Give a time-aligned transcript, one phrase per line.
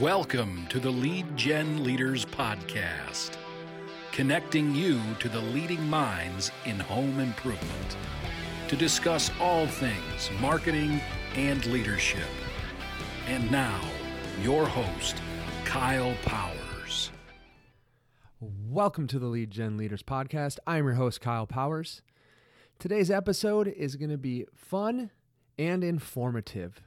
[0.00, 3.36] Welcome to the Lead Gen Leaders Podcast,
[4.10, 7.96] connecting you to the leading minds in home improvement
[8.66, 11.00] to discuss all things marketing
[11.36, 12.26] and leadership.
[13.28, 13.80] And now,
[14.42, 15.14] your host,
[15.64, 17.12] Kyle Powers.
[18.40, 20.58] Welcome to the Lead Gen Leaders Podcast.
[20.66, 22.02] I'm your host, Kyle Powers.
[22.78, 25.10] Today's episode is going to be fun
[25.58, 26.82] and informative.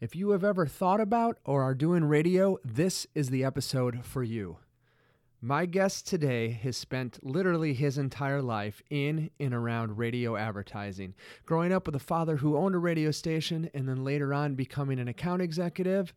[0.00, 4.24] If you have ever thought about or are doing radio, this is the episode for
[4.24, 4.58] you.
[5.40, 11.14] My guest today has spent literally his entire life in and around radio advertising.
[11.44, 14.98] Growing up with a father who owned a radio station and then later on becoming
[14.98, 16.12] an account executive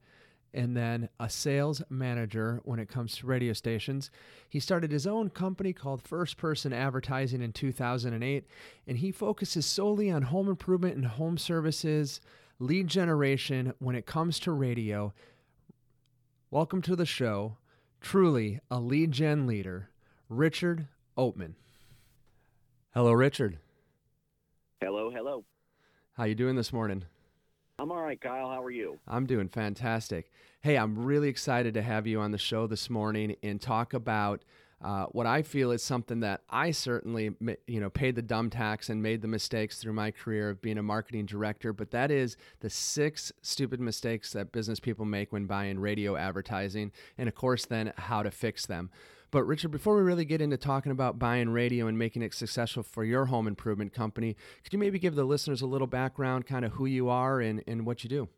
[0.53, 4.09] and then a sales manager when it comes to radio stations.
[4.49, 8.45] He started his own company called First Person Advertising in 2008
[8.87, 12.21] and he focuses solely on home improvement and home services
[12.59, 15.13] lead generation when it comes to radio.
[16.49, 17.57] Welcome to the show,
[18.01, 19.89] truly a lead gen leader,
[20.29, 21.53] Richard Oatman.
[22.93, 23.59] Hello, Richard.
[24.81, 25.43] Hello, hello.
[26.13, 27.03] How you doing this morning?
[27.79, 28.49] I'm all right, Kyle.
[28.49, 28.97] How are you?
[29.07, 30.31] I'm doing fantastic.
[30.61, 34.41] Hey, I'm really excited to have you on the show this morning and talk about
[34.83, 37.35] uh, what I feel is something that I certainly,
[37.67, 40.79] you know, paid the dumb tax and made the mistakes through my career of being
[40.79, 41.71] a marketing director.
[41.71, 46.91] But that is the six stupid mistakes that business people make when buying radio advertising,
[47.15, 48.89] and of course, then how to fix them.
[49.29, 52.83] But Richard, before we really get into talking about buying radio and making it successful
[52.83, 56.63] for your home improvement company, could you maybe give the listeners a little background, kind
[56.63, 58.29] of who you are and, and what you do?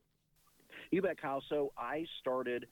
[0.91, 1.43] You bet, Kyle.
[1.49, 2.65] So I started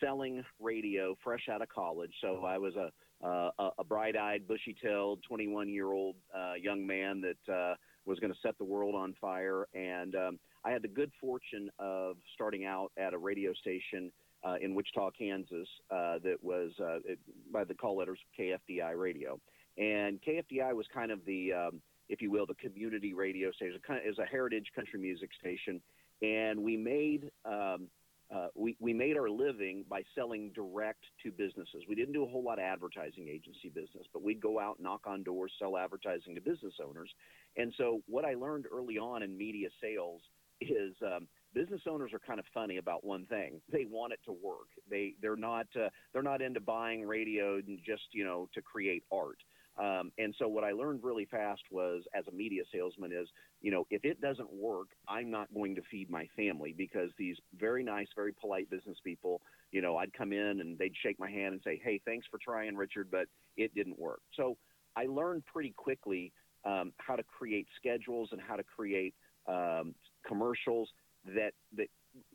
[0.00, 2.12] selling radio fresh out of college.
[2.20, 2.90] So I was a
[3.24, 7.74] uh, a bright-eyed, bushy-tailed, 21-year-old uh, young man that uh,
[8.04, 9.68] was going to set the world on fire.
[9.74, 14.10] And um, I had the good fortune of starting out at a radio station
[14.44, 17.18] uh, in Wichita, Kansas, uh, that was uh, it,
[17.52, 19.38] by the call letters KFDI Radio.
[19.78, 23.80] And KFDI was kind of the, um, if you will, the community radio station.
[23.88, 25.80] It was a heritage country music station,
[26.20, 27.88] and we made um,
[28.34, 31.82] uh, we, we made our living by selling direct to businesses.
[31.86, 35.02] We didn't do a whole lot of advertising agency business, but we'd go out, knock
[35.06, 37.10] on doors, sell advertising to business owners.
[37.58, 40.22] And so, what I learned early on in media sales
[40.62, 44.32] is um, business owners are kind of funny about one thing: they want it to
[44.32, 44.68] work.
[44.90, 49.04] They they're not uh, they're not into buying radio and just you know to create
[49.12, 49.38] art.
[49.78, 53.28] Um, and so what I learned really fast was, as a media salesman, is
[53.60, 57.36] you know if it doesn't work, I'm not going to feed my family because these
[57.58, 61.30] very nice, very polite business people, you know, I'd come in and they'd shake my
[61.30, 63.26] hand and say, "Hey, thanks for trying, Richard, but
[63.56, 64.58] it didn't work." So
[64.94, 66.32] I learned pretty quickly
[66.64, 69.14] um, how to create schedules and how to create
[69.46, 69.94] um,
[70.26, 70.88] commercials
[71.26, 71.88] that that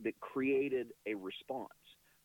[0.03, 1.69] that created a response.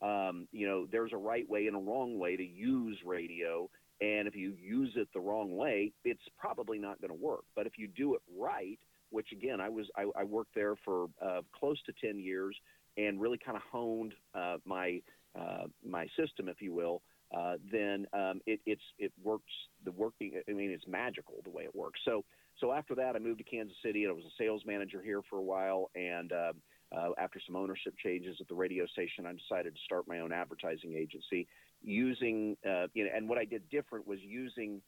[0.01, 3.69] Um, you know, there's a right way and a wrong way to use radio
[4.03, 7.45] and if you use it the wrong way, it's probably not going to work.
[7.55, 8.79] But if you do it right,
[9.11, 12.57] which again, I was I, I worked there for uh, close to ten years
[12.97, 15.01] and really kind of honed uh, my
[15.39, 17.01] uh, my system, if you will.
[17.33, 19.53] Uh, then um, it, it's it works.
[19.85, 22.01] The working, I mean, it's magical the way it works.
[22.05, 22.25] So
[22.63, 25.21] so after that, I moved to Kansas City and I was a sales manager here
[25.29, 25.91] for a while.
[25.97, 26.53] And uh,
[26.97, 30.33] uh, after some ownership changes at the radio station, I decided to start my own
[30.33, 31.49] advertising agency
[31.83, 34.81] using, uh, you know, and what I did different was using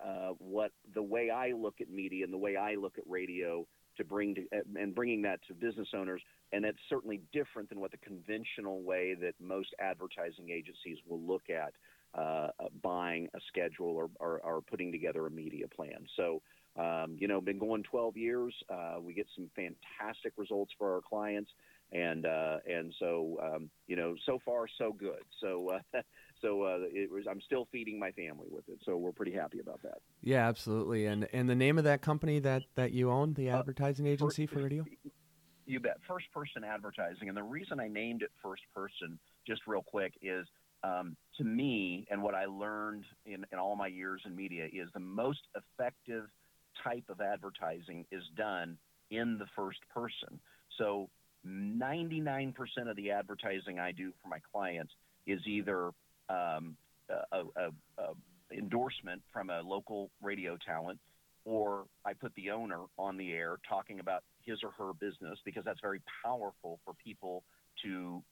[0.00, 3.66] uh, what the way I look at media and the way I look at radio
[3.96, 4.42] to bring to,
[4.76, 6.22] and bringing that to business owners.
[6.52, 11.50] And that's certainly different than what the conventional way that most advertising agencies will look
[11.50, 11.74] at
[12.14, 12.48] uh,
[12.82, 16.06] buying a schedule or, or, or, putting together a media plan.
[16.16, 16.40] So,
[16.78, 18.54] um, you know, been going 12 years.
[18.70, 21.50] Uh, we get some fantastic results for our clients
[21.92, 25.22] and uh, and so um, you know so far so good.
[25.40, 26.00] So uh,
[26.42, 28.78] so uh, it was I'm still feeding my family with it.
[28.84, 29.98] So we're pretty happy about that.
[30.22, 31.06] Yeah, absolutely.
[31.06, 34.46] And and the name of that company that that you own, the uh, advertising agency
[34.46, 34.84] for radio.
[35.70, 35.98] You bet.
[36.08, 40.46] First person advertising, and the reason I named it first person, just real quick, is
[40.82, 44.88] um, to me, and what I learned in, in all my years in media is
[44.94, 46.24] the most effective
[46.82, 48.78] type of advertising is done
[49.10, 50.40] in the first person.
[50.76, 51.08] So
[51.46, 52.54] 99%
[52.88, 54.92] of the advertising I do for my clients
[55.26, 55.90] is either
[56.28, 56.76] um,
[57.08, 58.12] a, a, a
[58.56, 60.98] endorsement from a local radio talent,
[61.44, 65.64] or I put the owner on the air talking about his or her business because
[65.64, 67.42] that's very powerful for people
[67.84, 68.22] to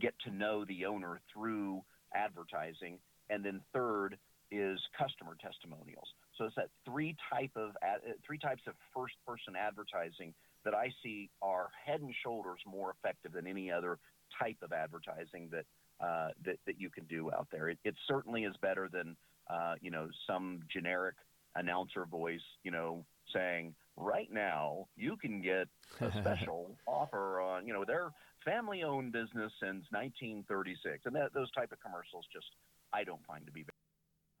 [0.00, 1.82] get to know the owner through
[2.14, 2.98] advertising.
[3.30, 4.16] And then third
[4.50, 6.08] is customer testimonials.
[6.36, 10.34] So it's that three type of ad, uh, three types of first person advertising
[10.64, 13.98] that I see are head and shoulders more effective than any other
[14.38, 15.64] type of advertising that
[16.00, 17.68] uh, that, that you can do out there.
[17.68, 19.16] It, it certainly is better than
[19.48, 21.14] uh, you know some generic
[21.54, 25.68] announcer voice, you know, saying right now you can get
[26.00, 28.10] a special offer on you know their
[28.44, 32.46] family owned business since 1936, and that, those type of commercials just
[32.92, 33.64] I don't find to be.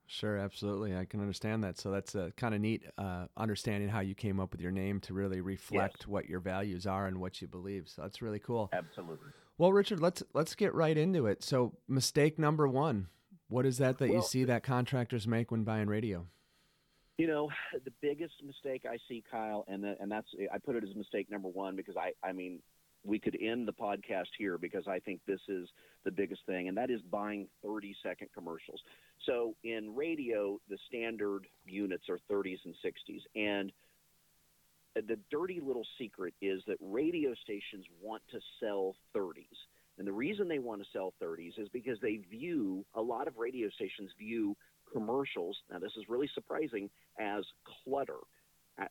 [0.06, 0.94] Sure, absolutely.
[0.96, 1.78] I can understand that.
[1.78, 5.00] So that's a kind of neat uh, understanding how you came up with your name
[5.00, 6.06] to really reflect Yes.
[6.06, 7.88] what your values are and what you believe.
[7.88, 8.70] So that's really cool.
[8.72, 9.30] Absolutely.
[9.56, 11.42] Well, Richard, let's let's get right into it.
[11.42, 13.08] So, mistake number one.
[13.48, 16.26] What is that that you see that contractors make when buying radio?
[17.18, 17.50] You know,
[17.84, 21.30] the biggest mistake I see, Kyle, and the, and that's I put it as mistake
[21.30, 22.60] number one because I I mean
[23.04, 25.68] we could end the podcast here because I think this is
[26.04, 28.80] the biggest thing, and that is buying 30 second commercials.
[29.26, 33.72] So in radio, the standard units are 30s and 60s, and
[34.94, 39.66] the dirty little secret is that radio stations want to sell 30s.
[39.98, 43.36] And the reason they want to sell 30s is because they view, a lot of
[43.36, 44.56] radio stations view
[44.92, 47.44] commercials, now this is really surprising, as
[47.84, 48.18] clutter.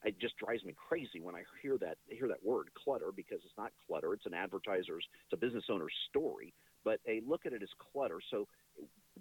[0.04, 3.58] It just drives me crazy when I hear that hear that word clutter because it's
[3.58, 4.14] not clutter.
[4.14, 6.54] It's an advertiser's, it's a business owner's story,
[6.86, 8.20] but they look at it as clutter.
[8.32, 8.48] So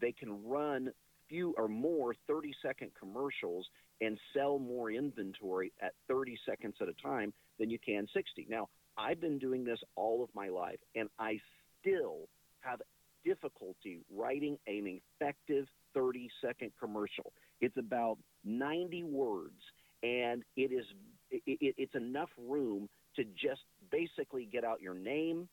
[0.00, 0.90] they can run
[1.28, 3.66] few or more 30 second commercials
[4.00, 8.46] and sell more inventory at 30 seconds at a time than you can 60.
[8.48, 8.68] Now,
[8.98, 11.40] I've been doing this all of my life, and I
[11.80, 12.28] still
[12.60, 12.80] have
[13.24, 17.32] difficulty writing an effective 30 second commercial.
[17.60, 19.60] It's about 90 words,
[20.02, 20.84] and it is
[21.30, 25.48] it, it, it's enough room to just basically get out your name,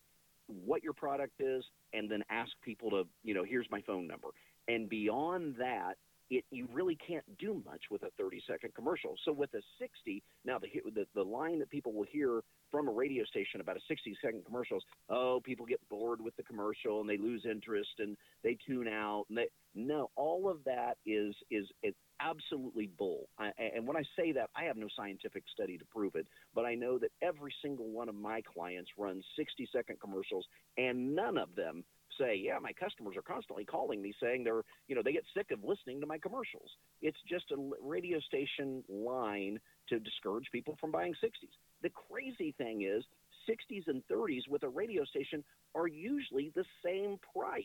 [0.48, 1.64] what your product is,
[1.94, 4.30] and then ask people to, you know, here's my phone number.
[4.68, 5.96] And beyond that,
[6.30, 9.16] it, you really can't do much with a 30 second commercial.
[9.26, 12.42] So with a 60, now the, the the line that people will hear
[12.72, 16.36] from a radio station about a 60 second commercial is, oh, people get bored with
[16.38, 19.26] the commercial and they lose interest and they tune out.
[19.30, 23.30] And they, no, all of that is is is absolutely bull.
[23.38, 26.66] I, and when I say that, I have no scientific study to prove it, but
[26.66, 30.46] I know that every single one of my clients runs 60 second commercials,
[30.78, 31.84] and none of them
[32.20, 35.52] say, yeah, my customers are constantly calling me saying they're, you know, they get sick
[35.52, 36.70] of listening to my commercials.
[37.02, 41.54] It's just a radio station line to discourage people from buying 60s.
[41.82, 43.04] The crazy thing is,
[43.50, 45.44] 60s and 30s with a radio station
[45.76, 47.64] are usually the same price.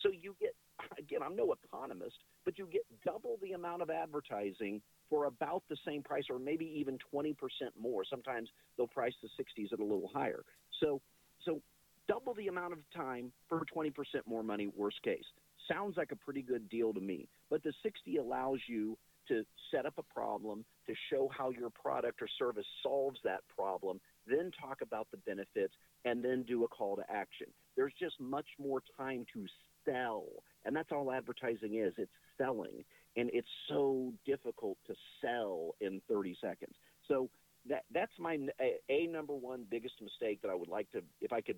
[0.00, 0.54] So you get,
[0.98, 5.76] again, I'm no economist, but you get double the amount of advertising for about the
[5.86, 7.34] same price or maybe even 20%
[7.80, 8.02] more.
[8.08, 10.44] Sometimes they'll price the 60s at a little higher.
[10.80, 11.00] So,
[11.44, 11.60] so
[12.08, 13.92] double the amount of time for 20%
[14.26, 15.24] more money, worst case.
[15.68, 17.28] Sounds like a pretty good deal to me.
[17.50, 18.96] But the 60 allows you
[19.28, 24.00] to set up a problem, to show how your product or service solves that problem,
[24.26, 25.74] then talk about the benefits,
[26.04, 27.48] and then do a call to action.
[27.76, 29.46] There's just much more time to
[29.84, 30.24] sell.
[30.66, 32.84] And that's all advertising is it's selling.
[33.16, 36.74] And it's so difficult to sell in 30 seconds.
[37.08, 37.30] So
[37.68, 41.40] that, that's my a, number one biggest mistake that I would like to, if I
[41.40, 41.56] could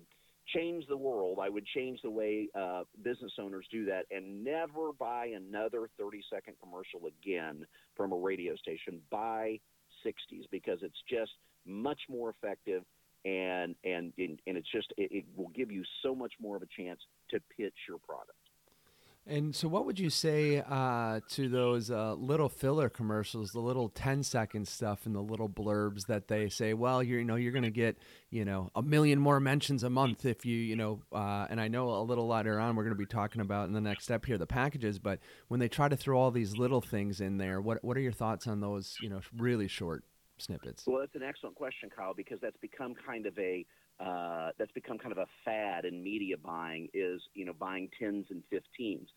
[0.55, 4.93] change the world, I would change the way uh, business owners do that and never
[4.97, 7.65] buy another 30 second commercial again
[7.95, 9.01] from a radio station.
[9.11, 9.59] Buy
[10.05, 11.31] 60s because it's just
[11.65, 12.83] much more effective
[13.25, 16.67] and and and it's just it, it will give you so much more of a
[16.77, 16.99] chance
[17.29, 18.38] to pitch your product.
[19.25, 23.89] And so, what would you say uh, to those uh, little filler commercials, the little
[23.89, 27.63] 10 second stuff and the little blurbs that they say, well, you know, you're going
[27.63, 27.97] to get,
[28.31, 31.67] you know, a million more mentions a month if you, you know, uh, and I
[31.67, 34.25] know a little later on we're going to be talking about in the next step
[34.25, 37.61] here the packages, but when they try to throw all these little things in there,
[37.61, 40.03] what what are your thoughts on those, you know, really short
[40.39, 40.85] snippets?
[40.87, 43.65] Well, that's an excellent question, Kyle, because that's become kind of a
[43.99, 48.27] uh, that's become kind of a fad in media buying is you know buying tens
[48.29, 49.09] and fifteens.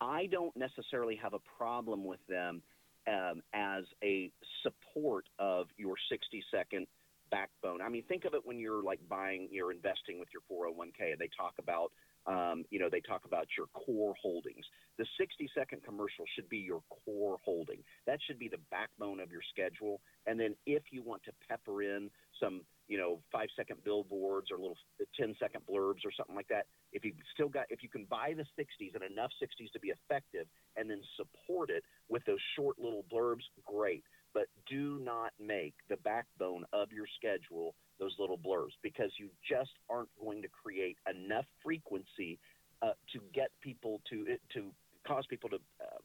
[0.00, 2.62] I don't necessarily have a problem with them
[3.06, 4.30] um, as a
[4.62, 6.86] support of your 60 second
[7.30, 7.80] backbone.
[7.82, 11.18] I mean, think of it when you're like buying, you're investing with your 401k, and
[11.18, 11.92] they talk about,
[12.26, 14.64] um, you know, they talk about your core holdings.
[14.98, 17.78] The 60 second commercial should be your core holding.
[18.06, 20.00] That should be the backbone of your schedule.
[20.26, 24.58] And then if you want to pepper in some, you know, five second billboards or
[24.58, 24.76] little
[25.18, 28.34] 10 second blurbs or something like that, if you still got, if you can buy
[28.36, 32.78] the 60s and enough 60s to be effective and then support it with those short
[32.78, 34.04] little blurbs, great.
[34.32, 39.70] But do not make the backbone of your schedule those little blurbs because you just
[39.88, 42.38] aren't going to create enough frequency
[42.82, 44.72] uh, to get people to to
[45.06, 45.98] cause people to uh,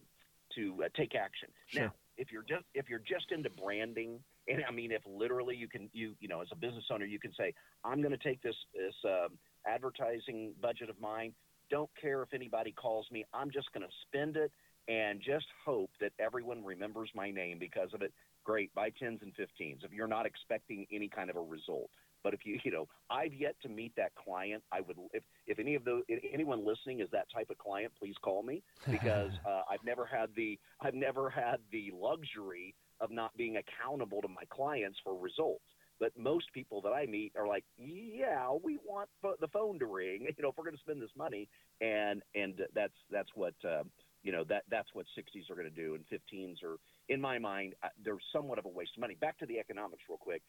[0.56, 1.50] to uh, take action.
[1.68, 1.84] Sure.
[1.84, 4.20] Now, if you're just if you're just into branding,
[4.50, 7.20] and I mean, if literally you can you you know as a business owner you
[7.20, 7.54] can say,
[7.84, 11.34] I'm going to take this this um, advertising budget of mine.
[11.70, 13.26] Don't care if anybody calls me.
[13.34, 14.52] I'm just going to spend it
[14.88, 18.12] and just hope that everyone remembers my name because of it.
[18.44, 19.82] Great, buy tens and fifteens.
[19.84, 21.92] If you're not expecting any kind of a result,
[22.24, 24.64] but if you, you know, I've yet to meet that client.
[24.72, 26.04] I would, if, if any of those,
[26.34, 30.30] anyone listening is that type of client, please call me because uh, I've never had
[30.36, 35.64] the, I've never had the luxury of not being accountable to my clients for results.
[36.00, 40.22] But most people that I meet are like, yeah, we want the phone to ring,
[40.38, 41.50] you know, if we're going to spend this money,
[41.82, 43.84] and and that's that's what uh,
[44.24, 46.78] you know that that's what 60s are going to do, and 15s are,
[47.10, 49.18] in my mind, uh, they're somewhat of a waste of money.
[49.20, 50.42] Back to the economics, real quick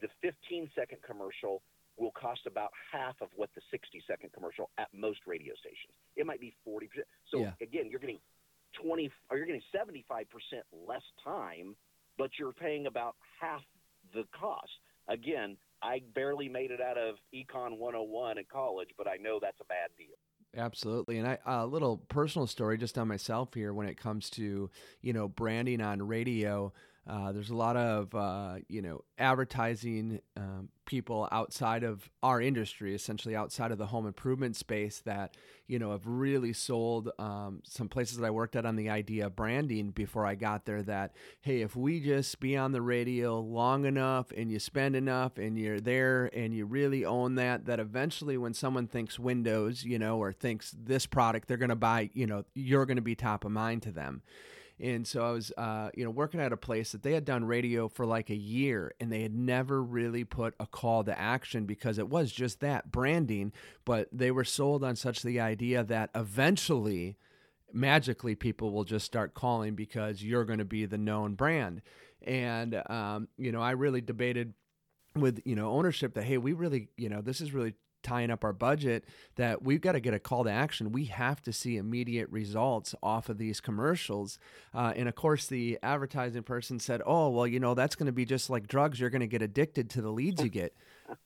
[0.00, 1.62] the 15 second commercial
[1.96, 5.92] will cost about half of what the 60 second commercial at most radio stations.
[6.16, 6.86] It might be 40%.
[7.30, 7.52] So yeah.
[7.60, 8.20] again, you're getting
[8.82, 9.98] 20 or you're getting 75%
[10.86, 11.74] less time,
[12.18, 13.62] but you're paying about half
[14.12, 14.72] the cost.
[15.08, 19.60] Again, I barely made it out of Econ 101 in college, but I know that's
[19.60, 20.16] a bad deal.
[20.56, 24.70] Absolutely, and I, a little personal story just on myself here when it comes to
[25.02, 26.72] you know branding on radio.
[27.08, 32.94] Uh, there's a lot of uh, you know advertising um, people outside of our industry,
[32.94, 35.34] essentially outside of the home improvement space, that
[35.66, 39.26] you know have really sold um, some places that I worked at on the idea
[39.26, 40.82] of branding before I got there.
[40.82, 45.38] That hey, if we just be on the radio long enough and you spend enough
[45.38, 49.98] and you're there and you really own that, that eventually when someone thinks Windows, you
[49.98, 53.14] know, or thinks this product, they're going to buy, you know, you're going to be
[53.14, 54.20] top of mind to them.
[54.80, 57.44] And so I was, uh, you know, working at a place that they had done
[57.44, 61.64] radio for like a year and they had never really put a call to action
[61.64, 63.52] because it was just that branding.
[63.84, 67.16] But they were sold on such the idea that eventually,
[67.72, 71.82] magically, people will just start calling because you're going to be the known brand.
[72.22, 74.54] And, um, you know, I really debated
[75.16, 78.44] with you know ownership that hey we really you know this is really tying up
[78.44, 79.04] our budget
[79.36, 80.92] that we've got to get a call to action.
[80.92, 84.38] We have to see immediate results off of these commercials.
[84.74, 88.12] Uh, and of course, the advertising person said, Oh, well, you know, that's going to
[88.12, 89.00] be just like drugs.
[89.00, 90.74] You're going to get addicted to the leads you get.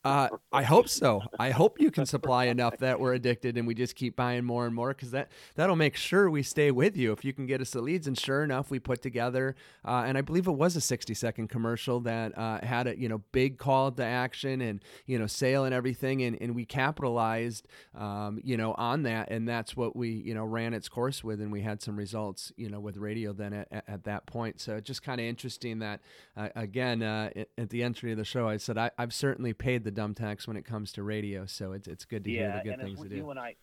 [0.04, 1.22] Uh, I hope so.
[1.38, 4.66] I hope you can supply enough that we're addicted and we just keep buying more
[4.66, 7.60] and more because that that'll make sure we stay with you if you can get
[7.60, 8.06] us the leads.
[8.06, 11.48] And sure enough, we put together, uh, and I believe it was a 60 second
[11.48, 15.64] commercial that uh, had a you know big call to action and you know sale
[15.64, 20.10] and everything, and, and we capitalized um, you know on that, and that's what we
[20.10, 23.32] you know ran its course with, and we had some results you know with radio
[23.32, 24.60] then at, at, at that point.
[24.60, 26.00] So just kind of interesting that
[26.36, 29.71] uh, again uh, at the entry of the show, I said I, I've certainly paid
[29.72, 32.38] paid the dumb tax when it comes to radio, so it's it's good to yeah,
[32.38, 33.30] hear the good and things as to you do.
[33.30, 33.54] And I,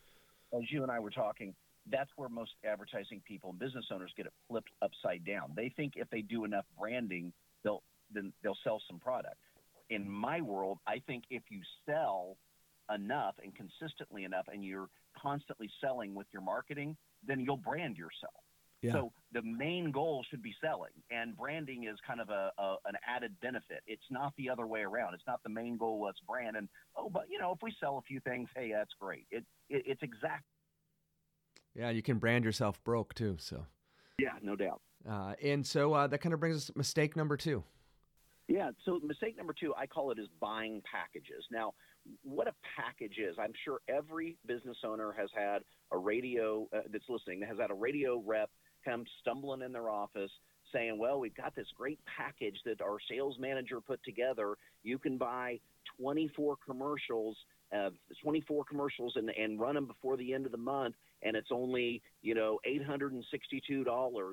[0.54, 1.54] as you and I were talking,
[1.92, 5.54] that's where most advertising people and business owners get it flipped upside down.
[5.56, 7.32] They think if they do enough branding,
[7.64, 9.38] they'll then they'll sell some product.
[9.90, 12.38] In my world, I think if you sell
[12.94, 14.90] enough and consistently enough, and you're
[15.20, 18.44] constantly selling with your marketing, then you'll brand yourself.
[18.82, 18.94] Yeah.
[18.94, 22.96] So the main goal should be selling, and branding is kind of a, a, an
[23.06, 23.82] added benefit.
[23.88, 25.14] It's not the other way around.
[25.14, 26.02] It's not the main goal.
[26.04, 28.94] Let's brand, and oh, but you know, if we sell a few things, hey, that's
[29.00, 29.26] great.
[29.32, 30.46] It, it it's exact.
[31.76, 33.36] Yeah, you can brand yourself broke too.
[33.40, 33.66] So.
[34.20, 34.82] Yeah, no doubt.
[35.10, 37.64] Uh, and so uh, that kind of brings us mistake number two.
[38.48, 41.46] Yeah, so mistake number two, I call it is buying packages.
[41.52, 41.74] Now,
[42.24, 45.60] what a package is, I'm sure every business owner has had
[45.92, 48.50] a radio uh, that's listening has had a radio rep
[48.90, 50.32] come stumbling in their office
[50.74, 54.56] saying, Well, we've got this great package that our sales manager put together.
[54.84, 55.60] You can buy
[56.00, 57.36] 24 commercials,
[57.76, 57.90] uh,
[58.24, 60.96] 24 commercials and, and run them before the end of the month.
[61.22, 63.22] And it's only, you know, $862.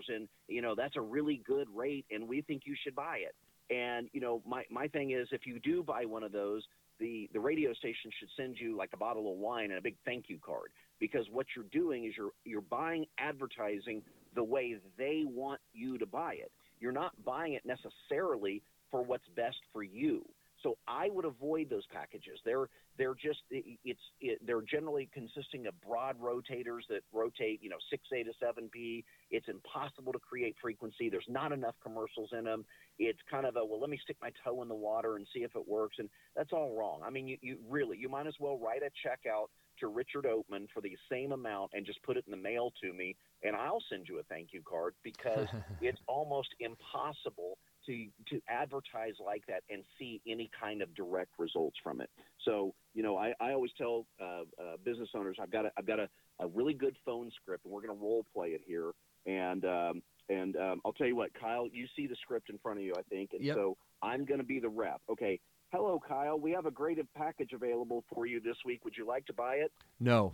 [0.09, 2.07] And, you know, that's a really good rate.
[2.11, 3.35] And we think you should buy it.
[3.75, 6.63] And, you know, my, my thing is if you do buy one of those,
[7.01, 9.97] the, the radio station should send you like a bottle of wine and a big
[10.05, 14.03] thank you card because what you're doing is you're you're buying advertising
[14.37, 16.53] the way they want you to buy it.
[16.79, 20.25] You're not buying it necessarily for what's best for you.
[20.63, 22.39] So I would avoid those packages.
[22.45, 27.77] They're they're just it's it, they're generally consisting of broad rotators that rotate you know
[27.93, 29.05] 6A to 7P.
[29.31, 31.11] It's impossible to create frequency.
[31.11, 32.65] There's not enough commercials in them.
[32.99, 35.41] It's kind of a well let me stick my toe in the water and see
[35.41, 37.03] if it works and that's all wrong.
[37.05, 39.51] I mean you, you really you might as well write a check out
[39.81, 42.93] to Richard Oatman for the same amount and just put it in the mail to
[42.93, 45.49] me and I'll send you a thank you card because
[45.81, 51.77] it's almost impossible to to advertise like that and see any kind of direct results
[51.83, 52.11] from it.
[52.45, 55.87] So you know, I, I always tell uh, uh, business owners, I've got a, I've
[55.87, 56.09] got a,
[56.41, 58.93] a really good phone script, and we're going to role play it here.
[59.27, 62.79] And um, And um, I'll tell you what, Kyle, you see the script in front
[62.79, 63.57] of you, I think, and Yep.
[63.57, 65.01] so I'm going to be the rep.
[65.11, 65.39] Okay.
[65.73, 66.39] Hello, Kyle.
[66.39, 68.85] We have a great package available for you this week.
[68.85, 69.73] Would you like to buy it?
[69.99, 70.33] No.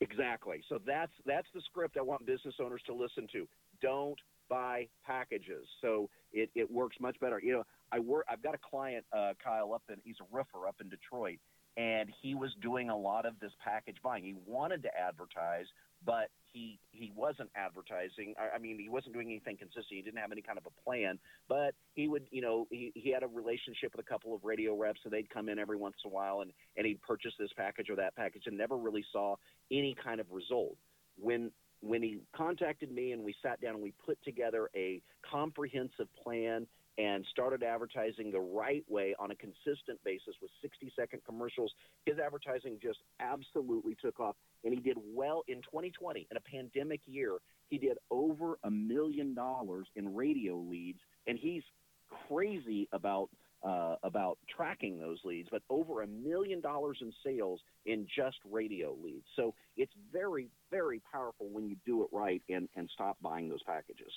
[0.00, 0.62] Exactly.
[0.68, 3.48] So that's that's the script I want business owners to listen to.
[3.80, 5.66] Don't buy packages.
[5.80, 7.40] So it, it works much better.
[7.42, 8.26] You know, I work.
[8.28, 11.38] I've got a client, uh, Kyle, up in he's a roofer up in Detroit,
[11.76, 14.24] and he was doing a lot of this package buying.
[14.24, 15.66] He wanted to advertise,
[16.04, 18.34] but he he wasn't advertising.
[18.38, 19.86] I, I mean, he wasn't doing anything consistent.
[19.90, 21.18] He didn't have any kind of a plan.
[21.48, 24.74] But he would, you know, he, he had a relationship with a couple of radio
[24.74, 27.50] reps, so they'd come in every once in a while, and and he'd purchase this
[27.56, 29.36] package or that package, and never really saw
[29.70, 30.76] any kind of result.
[31.18, 36.08] When when he contacted me and we sat down and we put together a comprehensive
[36.22, 36.66] plan
[36.98, 41.72] and started advertising the right way on a consistent basis with 60 second commercials,
[42.06, 44.36] his advertising just absolutely took off.
[44.64, 47.36] And he did well in 2020, in a pandemic year.
[47.68, 51.62] He did over a million dollars in radio leads, and he's
[52.28, 53.28] crazy about
[53.62, 58.94] uh, about tracking those leads, but over a million dollars in sales in just radio
[59.02, 59.26] leads.
[59.34, 63.62] So it's very, very powerful when you do it right and, and stop buying those
[63.64, 64.12] packages.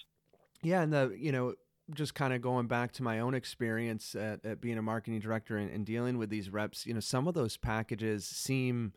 [0.62, 1.56] Yeah, and the you know
[1.94, 5.58] just kind of going back to my own experience at, at being a marketing director
[5.58, 8.94] and, and, dealing with these reps, you know, some of those packages seem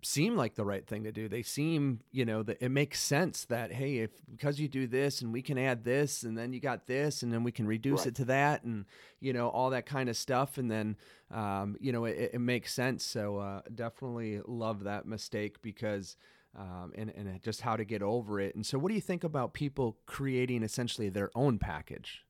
[0.00, 1.28] seem like the right thing to do.
[1.28, 5.22] They seem, you know, that it makes sense that hey, if because you do this
[5.22, 8.00] and we can add this and then you got this and then we can reduce
[8.00, 8.08] Right.
[8.08, 8.84] it to that and
[9.20, 10.96] you know all that kind of stuff and then
[11.32, 13.04] um, you know it, it makes sense.
[13.04, 16.16] So uh, definitely love that mistake because.
[16.56, 18.54] Um, and, and just how to get over it.
[18.54, 22.24] And so, what do you think about people creating essentially their own package?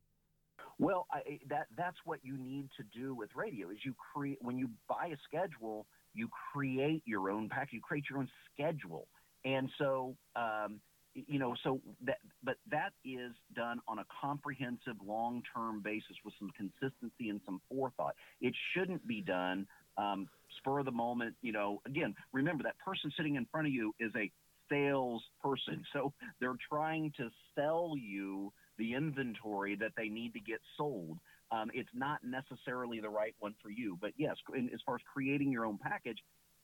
[0.78, 3.70] Well, I, that that's what you need to do with radio.
[3.70, 7.74] Is you create when you buy a schedule, you create your own package.
[7.74, 9.08] You create your own schedule,
[9.44, 10.80] and so um,
[11.26, 16.50] you know, so that but that is done on a comprehensive, long-term basis with some
[16.56, 18.14] consistency and some forethought.
[18.40, 19.66] It shouldn't be done
[19.98, 20.28] um,
[20.58, 21.34] spur of the moment.
[21.42, 24.30] You know, again, remember that person sitting in front of you is a
[24.70, 30.60] sales person, so they're trying to sell you the inventory that they need to get
[30.76, 31.18] sold.
[31.50, 33.98] Um, it's not necessarily the right one for you.
[34.00, 36.18] But yes, in, as far as creating your own package,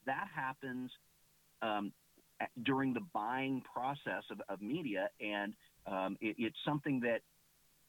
[0.06, 0.90] that happens
[1.62, 1.92] um,
[2.40, 5.54] at- during the buying process of, of media, and
[5.87, 7.20] um, it, it's something that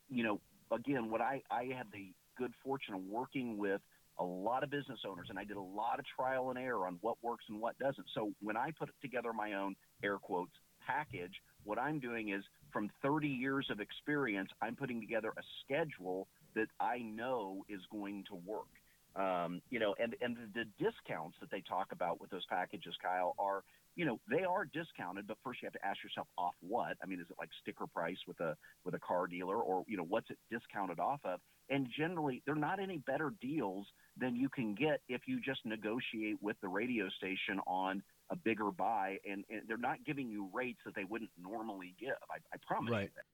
[0.10, 0.39] you know.
[0.72, 3.82] Again, what I, I had the good fortune of working with
[4.19, 6.97] a lot of business owners, and I did a lot of trial and error on
[7.01, 8.08] what works and what doesn't.
[8.13, 10.54] So when I put together my own air quotes
[10.86, 16.28] package, what I'm doing is from 30 years of experience, I'm putting together a schedule
[16.56, 18.67] that I know is going to work.
[19.15, 22.93] Um, you know, and and the, the discounts that they talk about with those packages,
[23.01, 23.63] Kyle, are
[23.95, 26.97] you know they are discounted, but first you have to ask yourself off what.
[27.01, 29.95] I mean, is it like sticker price with a with a car dealer, or you
[29.95, 31.39] know what's it discounted off of?
[31.69, 36.38] And generally, they're not any better deals than you can get if you just negotiate
[36.41, 40.80] with the radio station on a bigger buy, and, and they're not giving you rates
[40.86, 42.13] that they wouldn't normally give.
[42.30, 43.04] I, I promise Right.
[43.04, 43.25] you that.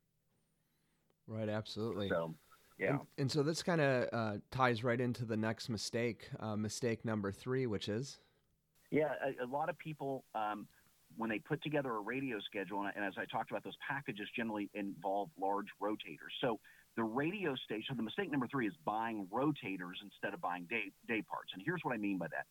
[1.27, 2.09] Right, absolutely.
[2.09, 2.33] So,
[2.79, 2.89] yeah.
[2.89, 7.05] And, and so this kind of uh, ties right into the next mistake, uh, mistake
[7.05, 8.19] number three, which is
[8.91, 10.67] Yeah, a, a lot of people, um,
[11.17, 14.27] when they put together a radio schedule, and, and as I talked about, those packages
[14.35, 16.33] generally involve large rotators.
[16.41, 16.59] So
[16.97, 21.21] the radio station, the mistake number three is buying rotators instead of buying day, day
[21.21, 21.51] parts.
[21.53, 22.45] And here's what I mean by that.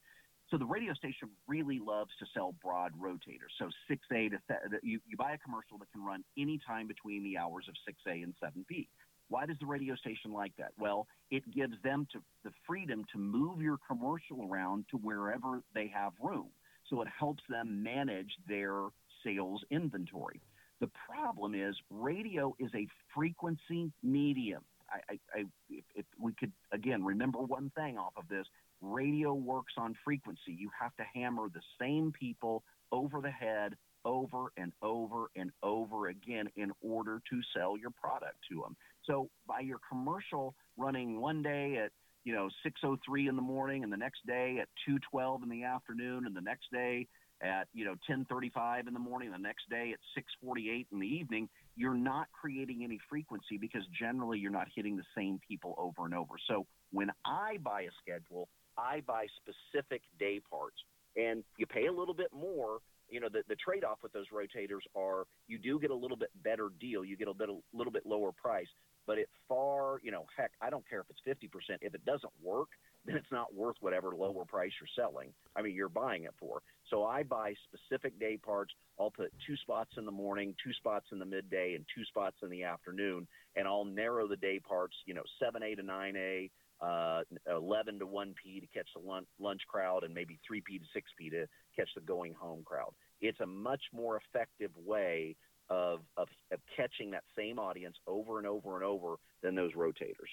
[0.50, 3.55] So the radio station really loves to sell broad rotators.
[3.59, 7.22] So 6A to th- you, you buy a commercial that can run any time between
[7.22, 8.88] the hours of 6A and 7B.
[9.29, 10.72] Why does the radio station like that?
[10.76, 15.87] Well, it gives them to, the freedom to move your commercial around to wherever they
[15.94, 16.48] have room.
[16.88, 18.87] So it helps them manage their
[19.24, 20.40] sales inventory.
[20.80, 24.62] The problem is radio is a frequency medium.
[24.90, 28.46] I, I, I if, if we could again remember one thing off of this,
[28.80, 30.56] radio works on frequency.
[30.56, 36.08] You have to hammer the same people over the head over and over and over
[36.08, 38.76] again in order to sell your product to them.
[39.04, 41.92] So by your commercial running one day at
[42.24, 46.26] you know 6:03 in the morning and the next day at 2:12 in the afternoon
[46.26, 47.06] and the next day
[47.42, 51.48] at you know 10:35 in the morning, the next day at 6:48 in the evening,
[51.76, 56.14] you're not creating any frequency because generally you're not hitting the same people over and
[56.14, 56.35] over.
[56.48, 60.76] So when I buy a schedule, I buy specific day parts,
[61.16, 62.79] and you pay a little bit more.
[63.09, 66.31] You know, the, the trade-off with those rotators are you do get a little bit
[66.44, 67.05] better deal.
[67.05, 68.68] You get a a little bit lower price,
[69.07, 71.79] but it far, you know, heck, I don't care if it's 50%.
[71.81, 72.68] If it doesn't work,
[73.06, 75.32] then it's not worth whatever lower price you're selling.
[75.56, 76.62] I mean, you're buying it for.
[76.88, 78.74] So I buy specific day parts.
[78.98, 82.36] I'll put two spots in the morning, two spots in the midday, and two spots
[82.42, 84.94] in the afternoon, and I'll narrow the day parts.
[85.06, 90.04] You know, 7A to 9A, uh, 11 to 1P to catch the lunch, lunch crowd,
[90.04, 92.92] and maybe 3P to 6P to catch the going home crowd.
[93.20, 95.36] It's a much more effective way
[95.68, 100.32] of, of, of catching that same audience over and over and over than those rotators.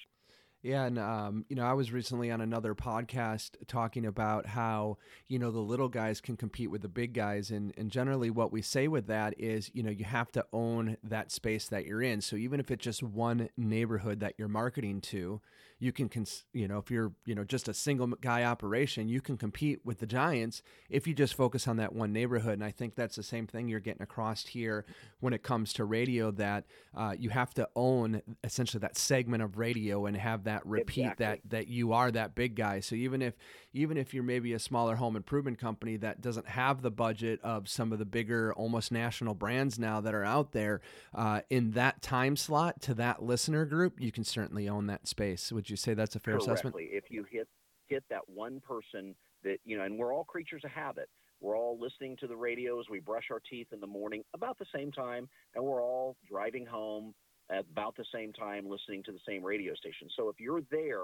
[0.68, 4.98] Yeah, and um, you know, I was recently on another podcast talking about how
[5.30, 8.52] you know the little guys can compete with the big guys, and and generally what
[8.52, 12.02] we say with that is you know you have to own that space that you're
[12.02, 12.20] in.
[12.20, 15.40] So even if it's just one neighborhood that you're marketing to,
[15.80, 19.22] you can, cons- you know, if you're, you know, just a single guy operation, you
[19.22, 22.54] can compete with the giants if you just focus on that one neighborhood.
[22.54, 24.86] And I think that's the same thing you're getting across here
[25.20, 26.32] when it comes to radio.
[26.32, 31.02] That uh, you have to own essentially that segment of radio and have that repeat
[31.02, 31.26] exactly.
[31.26, 32.80] that that you are that big guy.
[32.80, 33.36] So even if
[33.74, 37.70] even if you're maybe a smaller home improvement company that doesn't have the budget of
[37.70, 40.82] some of the bigger, almost national brands now that are out there,
[41.14, 45.52] uh, in that time slot to that listener group, you can certainly own that space,
[45.52, 46.54] which would you say that's a fair Correctly.
[46.54, 46.76] assessment?
[46.92, 47.48] If you hit
[47.88, 51.10] hit that one person that you know, and we're all creatures of habit.
[51.40, 54.58] We're all listening to the radio as we brush our teeth in the morning about
[54.58, 57.14] the same time, and we're all driving home
[57.52, 60.08] at about the same time listening to the same radio station.
[60.16, 61.04] So if you're there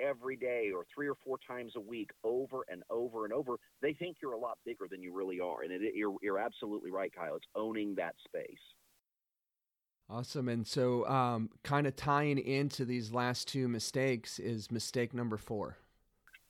[0.00, 3.92] every day or three or four times a week over and over and over, they
[3.92, 5.62] think you're a lot bigger than you really are.
[5.62, 7.36] And it, you're, you're absolutely right, Kyle.
[7.36, 8.58] It's owning that space.
[10.10, 10.48] Awesome.
[10.48, 15.76] And so, um, kind of tying into these last two mistakes is mistake number four.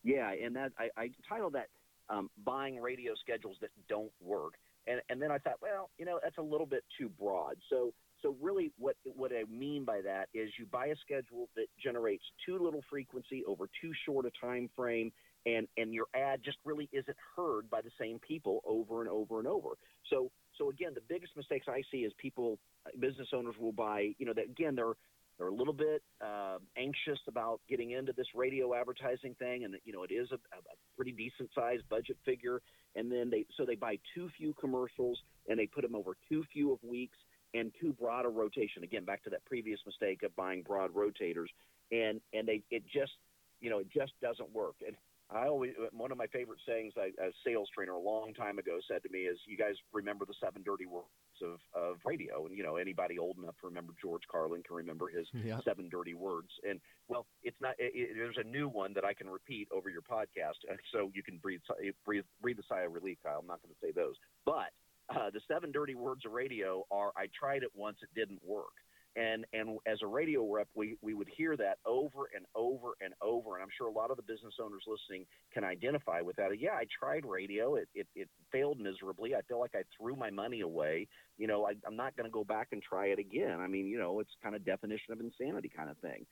[0.04, 1.68] Yeah, and that I, I titled that
[2.08, 4.54] um, "Buying Radio Schedules That Don't Work,"
[4.86, 7.56] and and then I thought, well, you know, that's a little bit too broad.
[7.68, 7.92] So
[8.22, 12.24] so really, what what I mean by that is you buy a schedule that generates
[12.46, 15.12] too little frequency over too short a time frame,
[15.46, 19.38] and and your ad just really isn't heard by the same people over and over
[19.38, 19.70] and over.
[20.10, 22.58] So so again, the biggest mistakes I see is people,
[22.98, 24.94] business owners will buy, you know, that again they're
[25.38, 29.92] they're a little bit uh, anxious about getting into this radio advertising thing, and you
[29.92, 32.60] know it is a, a pretty decent sized budget figure.
[32.96, 35.18] And then they so they buy too few commercials
[35.48, 37.16] and they put them over too few of weeks
[37.54, 38.82] and too broad a rotation.
[38.82, 41.48] Again, back to that previous mistake of buying broad rotators,
[41.92, 43.12] and and they it just
[43.60, 44.74] you know it just doesn't work.
[44.84, 44.96] And
[45.30, 48.78] I always one of my favorite sayings I, a sales trainer a long time ago
[48.88, 51.06] said to me is, "You guys remember the seven dirty words
[51.42, 55.08] of of radio?" And you know, anybody old enough to remember George Carlin can remember
[55.08, 55.58] his yeah.
[55.64, 56.48] seven dirty words.
[56.66, 57.74] And well, it's not.
[57.78, 61.22] It, it, there's a new one that I can repeat over your podcast, so you
[61.22, 61.60] can breathe
[62.06, 63.40] breathe breathe a sigh of relief, Kyle.
[63.40, 64.14] I'm not going to say those,
[64.46, 64.72] but
[65.14, 68.72] uh, the seven dirty words of radio are: "I tried it once, it didn't work."
[69.16, 73.14] And and as a radio rep, we, we would hear that over and over and
[73.20, 73.54] over.
[73.54, 76.50] And I'm sure a lot of the business owners listening can identify with that.
[76.58, 77.76] Yeah, I tried radio.
[77.76, 79.34] It, it, it failed miserably.
[79.34, 81.08] I feel like I threw my money away.
[81.36, 83.58] You know, I, I'm not going to go back and try it again.
[83.60, 86.26] I mean, you know, it's kind of definition of insanity kind of thing.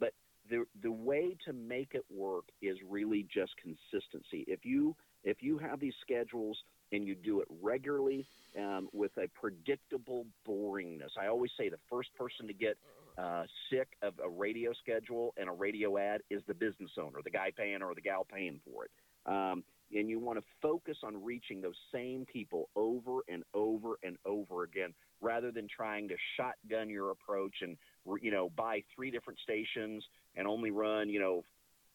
[0.00, 0.12] But
[0.48, 4.44] the the way to make it work is really just consistency.
[4.48, 6.58] If you if you have these schedules
[6.94, 8.26] and you do it regularly
[8.58, 11.10] um, with a predictable boringness.
[11.20, 12.76] I always say the first person to get
[13.18, 17.30] uh, sick of a radio schedule and a radio ad is the business owner, the
[17.30, 18.90] guy paying or the gal paying for it.
[19.26, 24.16] Um, and you want to focus on reaching those same people over and over and
[24.24, 27.76] over again rather than trying to shotgun your approach and
[28.20, 30.04] you know buy three different stations
[30.36, 31.44] and only run you know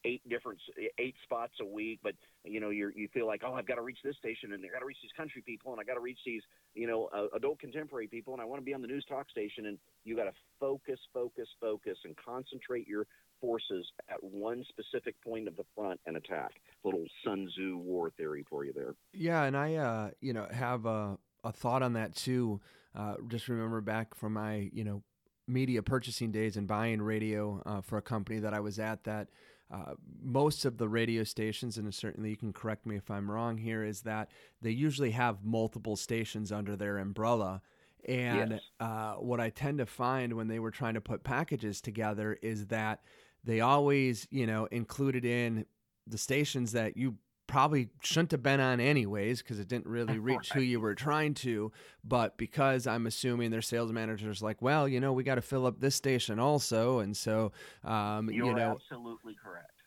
[0.04, 0.58] eight different
[0.98, 3.82] eight spots a week, but you know you you feel like oh I've got to
[3.82, 6.00] reach this station and I got to reach these country people and I got to
[6.00, 6.42] reach these
[6.74, 9.30] you know uh, adult contemporary people and I want to be on the news talk
[9.30, 13.06] station and you got to focus, focus, focus, and concentrate your
[13.40, 16.52] forces at one specific point of the front and attack.
[16.84, 18.94] Little Sun Tzu war theory for you there.
[19.12, 22.60] Yeah, and I uh, you know have a a thought on that too.
[22.94, 25.02] Uh, just remember back from my you know
[25.46, 29.28] media purchasing days and buying radio uh, for a company that I was at that
[29.70, 33.56] uh, most of the radio stations, and certainly you can correct me if I'm wrong
[33.56, 34.30] here, is that
[34.60, 37.62] they usually have multiple stations under their umbrella.
[38.08, 38.60] And yes.
[38.80, 42.66] uh, what I tend to find when they were trying to put packages together is
[42.66, 43.00] that
[43.44, 45.66] they always, you know, included in
[46.06, 47.16] the stations that you
[47.50, 51.34] probably shouldn't have been on anyways because it didn't really reach who you were trying
[51.34, 51.72] to.
[52.04, 55.66] But because I'm assuming their sales managers like, well, you know, we got to fill
[55.66, 57.52] up this station also, and so
[57.84, 59.79] um, you know, absolutely correct.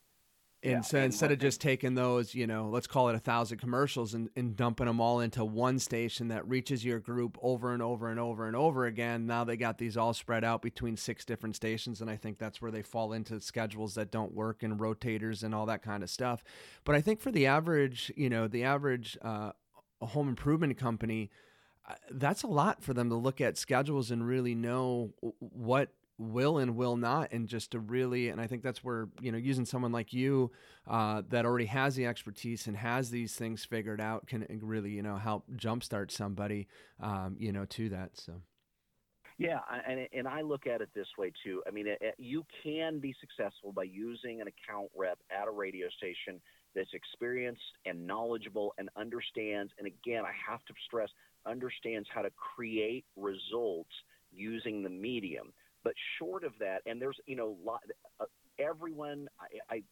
[0.63, 3.57] And Yeah, so instead of just taking those, you know, let's call it a thousand
[3.57, 7.83] commercials and, and dumping them all into one station that reaches your group over and
[7.83, 11.25] over and over and over again, now they got these all spread out between six
[11.25, 11.99] different stations.
[11.99, 15.53] And I think that's where they fall into schedules that don't work and rotators and
[15.53, 16.45] all that kind of stuff.
[16.85, 19.51] But I think for the average, you know, the average uh,
[20.01, 21.29] home improvement company,
[21.89, 25.89] uh, that's a lot for them to look at schedules and really know what
[26.31, 29.37] will and will not and just to really and i think that's where you know
[29.37, 30.51] using someone like you
[30.87, 35.01] uh, that already has the expertise and has these things figured out can really you
[35.03, 36.67] know help jumpstart somebody
[37.01, 38.41] um, you know to that so
[39.37, 41.63] Yeah, and and I look at it this way too.
[41.67, 45.51] I mean, it, it- you can be successful by using an account rep at a
[45.51, 46.39] radio station
[46.75, 49.71] that's experienced and knowledgeable and understands.
[49.77, 51.09] And again, I have to stress,
[51.45, 53.91] understands how to create results
[54.31, 55.51] using the medium.
[55.83, 57.81] But short of that, and there's you know, lot,
[58.19, 58.25] uh,
[58.59, 59.83] everyone I, I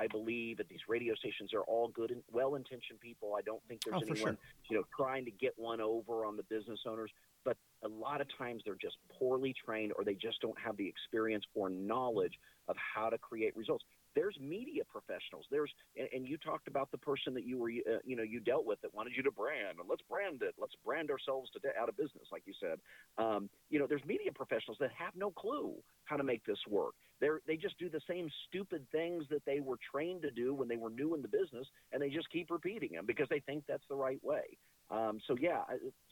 [0.00, 3.34] I believe that these radio stations are all good and well-intentioned people.
[3.38, 4.38] I don't think there's Oh, anyone sure.
[4.70, 7.10] you know trying to get one over on the business owners
[7.44, 10.86] but a lot of times they're just poorly trained or they just don't have the
[10.88, 12.32] experience or knowledge
[12.66, 15.46] of how to create results there's media professionals.
[15.50, 18.40] There's and, and you talked about the person that you were uh, you know you
[18.40, 20.54] dealt with that wanted you to brand and let's brand it.
[20.58, 22.78] Let's brand ourselves to out of business like you said.
[23.22, 26.94] Um, you know there's media professionals that have no clue how to make this work.
[27.20, 30.68] They're they just do the same stupid things that they were trained to do when
[30.68, 33.64] they were new in the business and they just keep repeating them because they think
[33.66, 34.58] that's the right way.
[34.90, 35.62] Um, so yeah,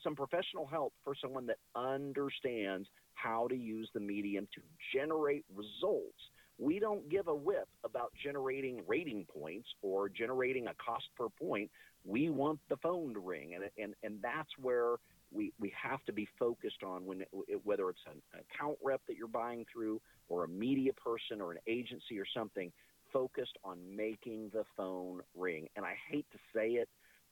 [0.05, 4.61] some professional help for someone that understands how to use the medium to
[4.95, 6.21] generate results.
[6.59, 11.71] We don't give a whip about generating rating points or generating a cost per point.
[12.05, 14.97] We want the phone to ring, and and and that's where
[15.33, 19.17] we we have to be focused on when it, whether it's an account rep that
[19.17, 22.73] you're buying through or a media person or an agency or something
[23.13, 25.69] focused on making the phone ring.
[25.77, 26.89] And I hate to say it,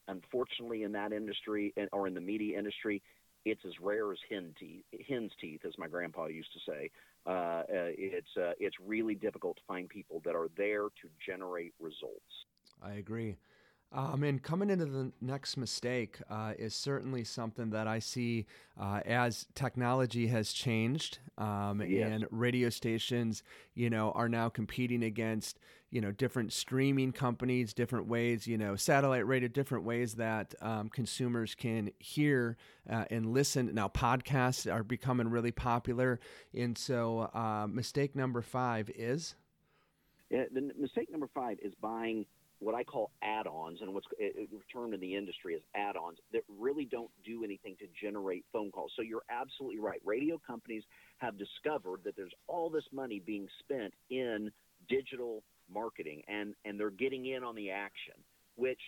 [0.09, 3.03] unfortunately, in that industry or in the media industry,
[3.45, 6.91] it's as rare as hen teeth, hen's teeth, as my grandpa used to say.
[7.27, 11.73] Uh, uh, it's uh, it's really difficult to find people that are there to generate
[11.81, 12.47] results.
[12.83, 13.37] I agree.
[13.93, 18.45] Um, and coming into the next mistake uh, is certainly something that I see
[18.79, 22.11] uh, as technology has changed, um, Yes.
[22.13, 25.61] and radio stations, you know, are now competing against,
[25.95, 30.89] you know, different streaming companies, different ways, you know, satellite radio, different ways that um,
[30.89, 32.57] consumers can hear
[32.91, 33.73] uh, and listen.
[33.73, 36.19] Now, podcasts are becoming really popular,
[36.53, 39.37] and so uh, mistake number five is.
[40.35, 42.27] Uh, the mistake number five is buying
[42.59, 46.43] what I call add-ons, and what's it, it- termed in the industry as add-ons that
[46.59, 48.91] really don't do anything to generate phone calls.
[48.97, 50.01] So you're absolutely right.
[50.05, 50.83] Radio companies
[51.19, 54.51] have discovered that there's all this money being spent in
[54.89, 58.15] digital marketing, and and they're getting in on the action,
[58.57, 58.81] which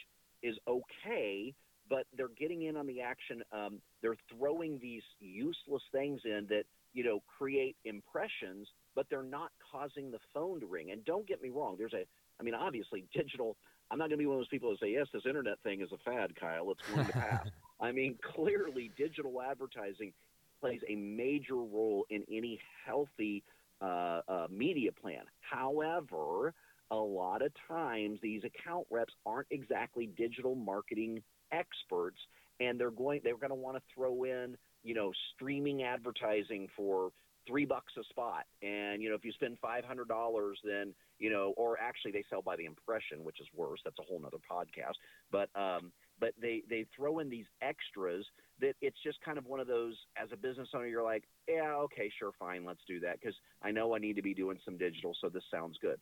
[0.43, 1.55] is okay.
[1.89, 3.43] But they're getting in on the action.
[3.53, 9.53] Um, they're throwing these useless things in that you know create impressions, but they're not
[9.73, 10.91] causing the phone to ring.
[10.91, 11.77] And don't get me wrong.
[11.79, 12.05] There's a
[12.41, 13.57] I mean, obviously, digital.
[13.91, 15.81] I'm not going to be one of those people who say, "Yes, this internet thing
[15.81, 16.71] is a fad, Kyle.
[16.71, 17.47] It's going to pass."
[17.81, 20.13] I mean, clearly, digital advertising
[20.61, 23.45] plays a major role in any healthy
[23.81, 25.23] uh, uh, media plan.
[25.41, 26.55] However,
[26.91, 31.23] a lot of times these account reps aren't exactly digital marketing
[31.53, 32.19] experts,
[32.61, 37.11] and they're going they're going to want to throw in you know streaming advertising for
[37.47, 41.31] three bucks a spot, and you know if you spend five hundred dollars, then you
[41.31, 43.81] know, or actually they sell by the impression, which is worse.
[43.85, 44.95] That's a whole nother podcast.
[45.31, 48.27] But um, but they they throw in these extras
[48.61, 49.95] that it's just kind of one of those.
[50.21, 53.71] As a business owner, you're like, yeah, okay, sure, fine, let's do that because I
[53.71, 55.99] know I need to be doing some digital, so this sounds good.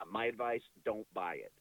[0.00, 1.52] Uh, My advice: don't buy it.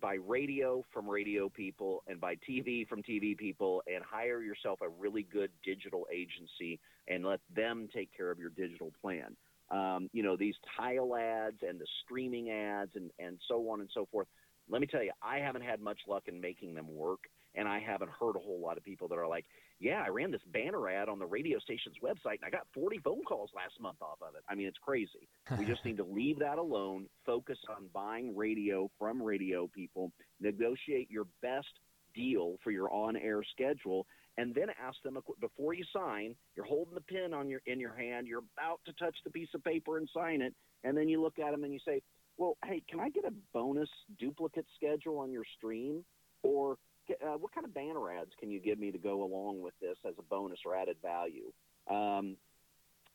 [0.00, 4.88] Buy radio from radio people and buy TV from TV people, and hire yourself a
[4.88, 9.36] really good digital agency and let them take care of your digital plan
[9.70, 13.88] um, you know, these tile ads and the streaming ads and, and so on and
[13.92, 14.26] so forth.
[14.68, 17.20] Let me tell you, I haven't had much luck in making them work,
[17.54, 19.46] and I haven't heard a whole lot of people that are like,
[19.80, 22.98] yeah, I ran this banner ad on the radio station's website, and I got 40
[22.98, 24.42] phone calls last month off of it.
[24.48, 25.28] I mean, it's crazy.
[25.58, 31.10] we just need to leave that alone, focus on buying radio from radio people, negotiate
[31.10, 31.68] your best
[32.14, 36.34] deal for your on-air schedule, and then ask them before you sign.
[36.56, 38.26] You're holding the pen on your in your hand.
[38.26, 41.38] You're about to touch the piece of paper and sign it, and then you look
[41.38, 42.02] at them and you say,
[42.36, 43.88] "Well, hey, can I get a bonus
[44.18, 46.04] duplicate schedule on your stream,
[46.42, 46.78] or
[47.10, 49.96] uh, what kind of banner ads can you give me to go along with this
[50.06, 51.52] as a bonus or added value?"
[51.88, 52.36] Um,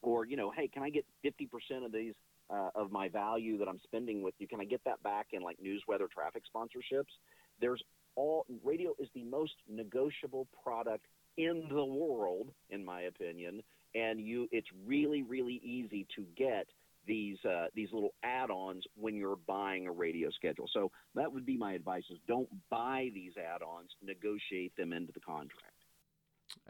[0.01, 2.13] or you know, hey, can I get 50% of these
[2.49, 5.41] uh, of my value that I'm spending with you, can I get that back in
[5.41, 7.13] like news, weather, traffic sponsorships?
[7.61, 7.83] There's
[8.15, 11.05] all radio is the most negotiable product
[11.37, 13.61] in the world, in my opinion,
[13.95, 16.67] and you it's really really easy to get
[17.09, 20.69] these uh, these little add-ons when you're buying a radio schedule.
[20.71, 25.19] So that would be my advice: is don't buy these add-ons, negotiate them into the
[25.19, 25.73] contract.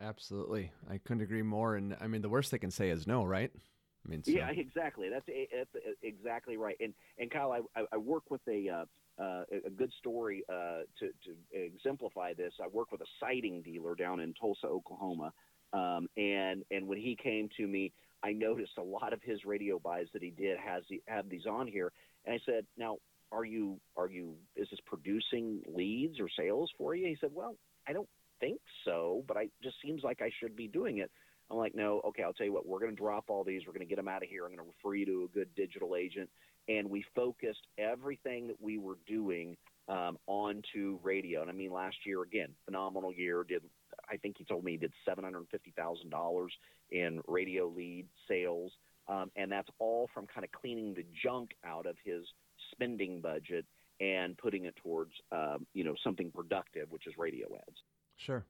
[0.02, 1.76] Absolutely, I couldn't agree more.
[1.76, 3.52] And I mean, the worst they can say is no, right?
[3.54, 4.32] I mean, so.
[4.32, 5.10] yeah, exactly.
[5.10, 6.78] That's, that's exactly right.
[6.80, 8.86] And and Kyle, I, I work with a uh,
[9.22, 12.54] uh, a good story uh, to to exemplify this.
[12.64, 15.34] I work with a siding dealer down in Tulsa, Oklahoma,
[15.74, 17.92] um, and and when he came to me,
[18.24, 21.68] I noticed a lot of his radio buys that he did has have these on
[21.68, 21.92] here,
[22.26, 22.98] and I said, now.
[23.32, 27.06] Are you are you is this producing leads or sales for you?
[27.06, 30.68] He said, "Well, I don't think so, but I just seems like I should be
[30.68, 31.12] doing it."
[31.52, 33.62] I'm like, no, okay, I'll tell you what, we're going to drop all these.
[33.66, 34.46] We're going to get them out of here.
[34.46, 36.30] I'm going to refer you to a good digital agent.
[36.68, 41.42] And we focused everything that we were doing um, onto radio.
[41.42, 43.44] And I mean, last year, again, phenomenal year.
[43.44, 43.64] Did
[44.10, 46.48] I think he told me he did $750,000
[46.92, 48.72] in radio lead sales.
[49.08, 52.26] Um, and that's all from kind of cleaning the junk out of his
[52.72, 53.66] spending budget
[54.00, 57.78] and putting it towards, um, you know, something productive, which is radio ads.
[58.18, 58.46] Sure.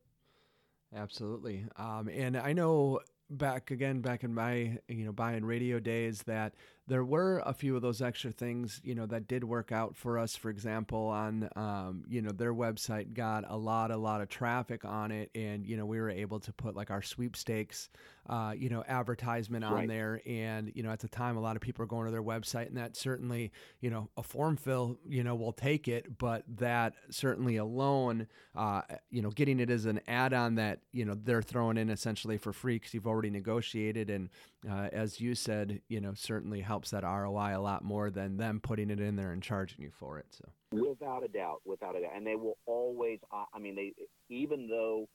[0.96, 1.66] Absolutely.
[1.78, 6.54] Um, and I know back again back in my you know buying radio days that
[6.90, 10.18] there were a few of those extra things you know that did work out for
[10.18, 14.28] us for example on um, you know their website got a lot a lot of
[14.28, 17.90] traffic on it and you know we were able to put like our sweepstakes
[18.28, 19.88] uh, you know advertisement on right.
[19.88, 22.24] there and you know at the time a lot of people are going to their
[22.24, 26.44] website and that certainly you know a form fill you know will take it but
[26.48, 31.42] that certainly alone uh, you know getting it as an add-on that you know they're
[31.42, 34.30] throwing in essentially for free because you've already negotiated and
[34.70, 38.60] uh, as you said you know certainly helps that ROI a lot more than them
[38.60, 42.02] putting it in there and charging you for it so without a doubt without a
[42.02, 43.94] doubt and they will always I mean they
[44.30, 45.08] even though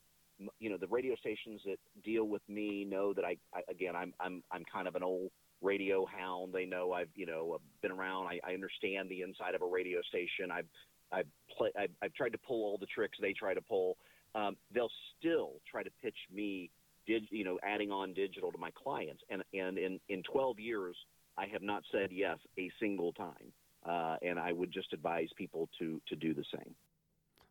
[0.58, 4.12] you know the radio stations that deal with me know that I, I again I'm
[4.20, 5.30] I'm I'm kind of an old
[5.64, 6.52] radio hound.
[6.52, 8.26] They know I've you know been around.
[8.26, 10.50] I, I understand the inside of a radio station.
[10.52, 10.66] I've
[11.12, 13.96] I've, play, I've I've tried to pull all the tricks they try to pull.
[14.34, 16.70] Um, they'll still try to pitch me,
[17.06, 19.22] did you know, adding on digital to my clients.
[19.30, 20.96] And and in in 12 years,
[21.36, 23.52] I have not said yes a single time.
[23.84, 26.74] Uh, and I would just advise people to to do the same.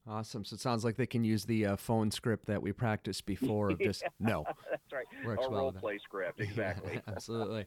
[0.05, 0.43] Awesome.
[0.43, 3.69] So it sounds like they can use the uh, phone script that we practiced before.
[3.69, 4.43] Of just no.
[4.69, 5.05] That's right.
[5.25, 6.39] Works Our well role play script.
[6.41, 6.93] Exactly.
[6.95, 7.65] Yeah, absolutely.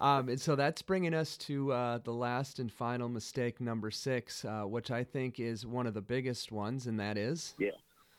[0.00, 4.44] um, and so that's bringing us to uh, the last and final mistake, number six,
[4.44, 7.54] uh, which I think is one of the biggest ones, and that is.
[7.58, 7.70] Yeah.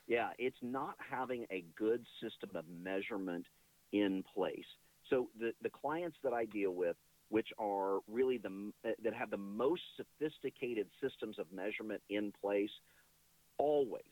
[0.07, 0.29] Yeah.
[0.37, 3.45] It's not having a good system of measurement
[3.91, 4.65] in place.
[5.09, 6.95] So the the clients that I deal with
[7.29, 12.71] which are really the that have the most sophisticated systems of measurement in place
[13.57, 14.03] always,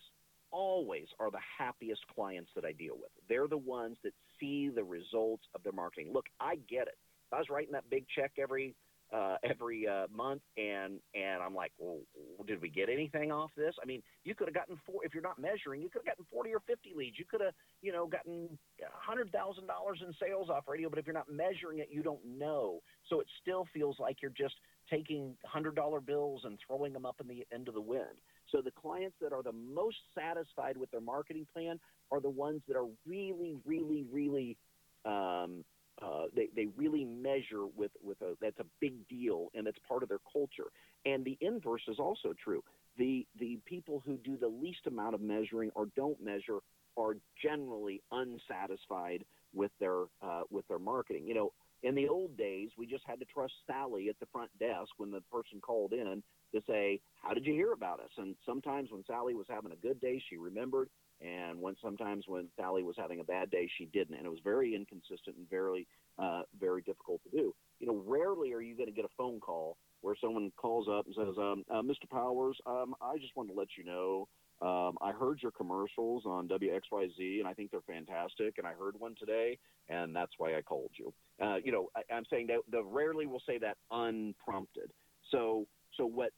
[0.51, 3.10] always are the happiest clients that I deal with.
[3.27, 6.12] They're the ones that see the results of their marketing.
[6.13, 6.97] Look, I get it.
[7.27, 8.75] If I was writing that big check every
[9.13, 12.00] uh, every uh, month, and and I'm like, well,
[12.46, 13.74] did we get anything off this?
[13.82, 16.26] I mean, you could have gotten four if you're not measuring, you could have gotten
[16.32, 17.17] 40 or 50 leads.
[17.17, 18.58] You could have, you know, gotten
[18.93, 20.89] hundred thousand dollars in sales off radio.
[20.89, 22.82] But if you're not measuring it, you don't know.
[23.10, 24.56] So it still feels like you're just
[24.89, 28.20] taking hundred dollar bills and throwing them up in the into the wind.
[28.52, 31.80] So the clients that are the most satisfied with their marketing plan
[32.12, 34.58] are the ones that are really, really, really
[35.06, 35.63] um,
[36.01, 40.03] uh, they, they really measure with, with a, that's a big deal and it's part
[40.03, 40.69] of their culture.
[41.05, 42.63] And the inverse is also true.
[42.97, 46.60] The, the people who do the least amount of measuring or don't measure
[46.97, 51.25] are generally unsatisfied with their, uh, with their marketing.
[51.27, 54.49] You know, in the old days, we just had to trust Sally at the front
[54.60, 58.36] desk when the person called in to say, "How did you hear about us?" And
[58.45, 60.89] sometimes when Sally was having a good day, she remembered,
[61.21, 64.39] and when sometimes when Sally was having a bad day, she didn't, and it was
[64.43, 65.88] very inconsistent and very,
[66.19, 67.56] uh, very difficult to do.
[67.80, 71.06] You know, rarely are you going to get a phone call where someone calls up
[71.06, 72.10] and says, um, uh, "Mr.
[72.10, 74.27] Powers, um, I just wanted to let you know."
[74.60, 78.58] Um, I heard your commercials on WXYZ, and I think they're fantastic.
[78.58, 81.13] And I heard one today, and that's why I called you.
[81.39, 84.91] Uh, you know, I, I'm saying that the rarely will say that unprompted.
[85.30, 86.32] So so what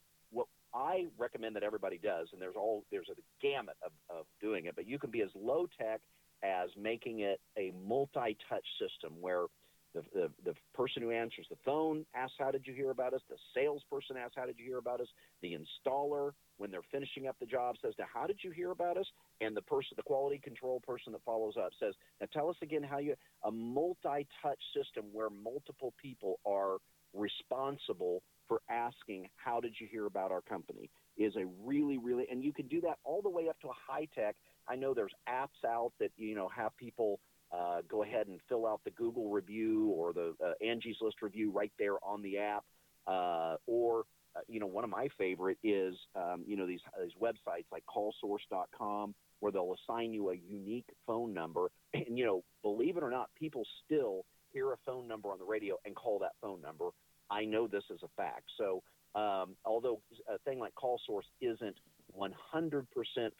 [0.74, 4.76] I recommend that everybody does, and there's all there's a gamut of, of doing it,
[4.76, 6.00] but you can be as low tech
[6.42, 9.46] as making it a multi-touch system where
[9.94, 13.20] the, the, the person who answers the phone asks, How did you hear about us?
[13.28, 15.08] The salesperson asks, How did you hear about us?
[15.42, 18.96] The installer, when they're finishing up the job, says, Now, How did you hear about
[18.96, 19.06] us?
[19.40, 22.82] And the person, the quality control person that follows up says, Now tell us again
[22.82, 26.76] how you, a multi touch system where multiple people are
[27.12, 30.90] responsible for asking, How did you hear about our company?
[31.16, 33.72] is a really, really, and you can do that all the way up to a
[33.86, 34.34] high tech.
[34.66, 37.20] I know there's apps out that, you know, have people
[37.52, 41.50] uh, go ahead and fill out the Google review or the uh, Angie's List review
[41.50, 42.64] right there on the app.
[43.06, 47.12] Uh, or, uh, you know, one of my favorite is, um, you know, these, these
[47.20, 51.70] websites like callsource.com where they'll assign you a unique phone number.
[51.92, 55.44] And, you know, believe it or not, people still hear a phone number on the
[55.44, 56.90] radio and call that phone number.
[57.30, 58.44] I know this is a fact.
[58.58, 58.82] So,
[59.14, 61.76] um, although a thing like Call Source isn't
[62.18, 62.84] 100%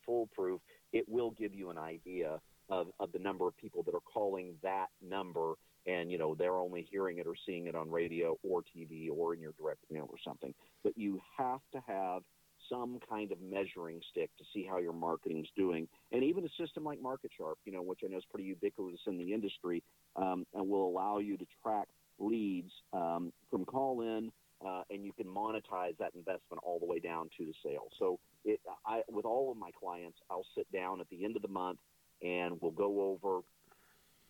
[0.06, 0.60] foolproof,
[0.92, 4.54] it will give you an idea of, of the number of people that are calling
[4.62, 5.54] that number
[5.86, 9.34] and you know they're only hearing it or seeing it on radio or TV or
[9.34, 10.54] in your direct mail or something.
[10.84, 12.22] But you have to have
[12.68, 16.84] some kind of measuring stick to see how your marketing's doing, and even a system
[16.84, 19.82] like MarketSharp, you know, which I know is pretty ubiquitous in the industry,
[20.16, 21.88] um, and will allow you to track
[22.20, 24.30] leads um, from call in,
[24.64, 27.88] uh, and you can monetize that investment all the way down to the sale.
[27.98, 31.42] So, it, I, with all of my clients, I'll sit down at the end of
[31.42, 31.78] the month
[32.22, 33.40] and we'll go over,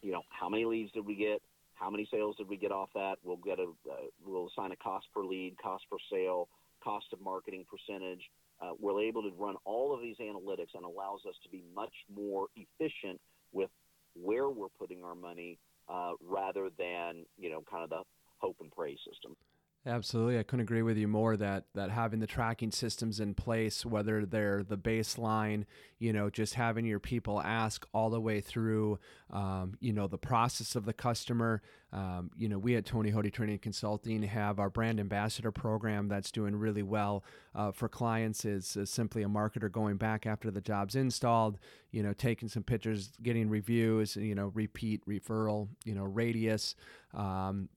[0.03, 1.43] you know, how many leads did we get,
[1.75, 3.17] how many sales did we get off that.
[3.23, 6.49] We'll get a, uh, we'll assign a cost per lead, cost per sale,
[6.83, 8.31] cost of marketing percentage.
[8.61, 11.95] Uh, we're able to run all of these analytics and allows us to be much
[12.15, 13.21] more efficient
[13.53, 13.71] with
[14.15, 15.59] where we're putting our money
[15.91, 18.03] uh, rather than you know kind of the
[18.39, 19.37] hope and pray system.
[19.87, 21.39] Absolutely, I couldn't agree with you more.
[21.39, 25.65] That that having the tracking systems in place, whether they're the baseline,
[25.99, 28.99] you know, just having your people ask all the way through,
[29.31, 31.63] um, you know, the process of the customer.
[31.95, 36.31] Um, you know, we at Tony Hoty Training Consulting have our brand ambassador program that's
[36.31, 37.25] doing really well
[37.55, 38.45] uh, for clients.
[38.45, 41.59] Is, is simply a marketer going back after the job's installed,
[41.91, 46.75] you know, taking some pictures, getting reviews, you know, repeat referral, you know, radius.
[47.15, 47.71] Um,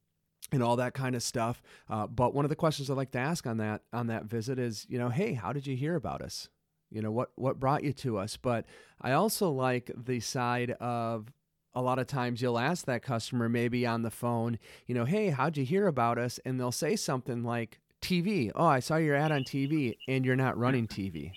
[0.54, 1.62] and all that kind of stuff.
[1.90, 4.60] Uh, but one of the questions I'd like to ask on that on that visit
[4.60, 6.50] is, you know, hey, how did you hear about us?
[6.90, 8.38] You know, what what brought you to us?
[8.38, 8.66] But
[9.02, 11.34] I also like the side of
[11.74, 15.30] a lot of times you'll ask that customer maybe on the phone, you know, hey,
[15.30, 16.40] how'd you hear about us?
[16.46, 18.52] And they'll say something like TV.
[18.54, 21.32] Oh, I saw your ad on TV, and you're not running TV.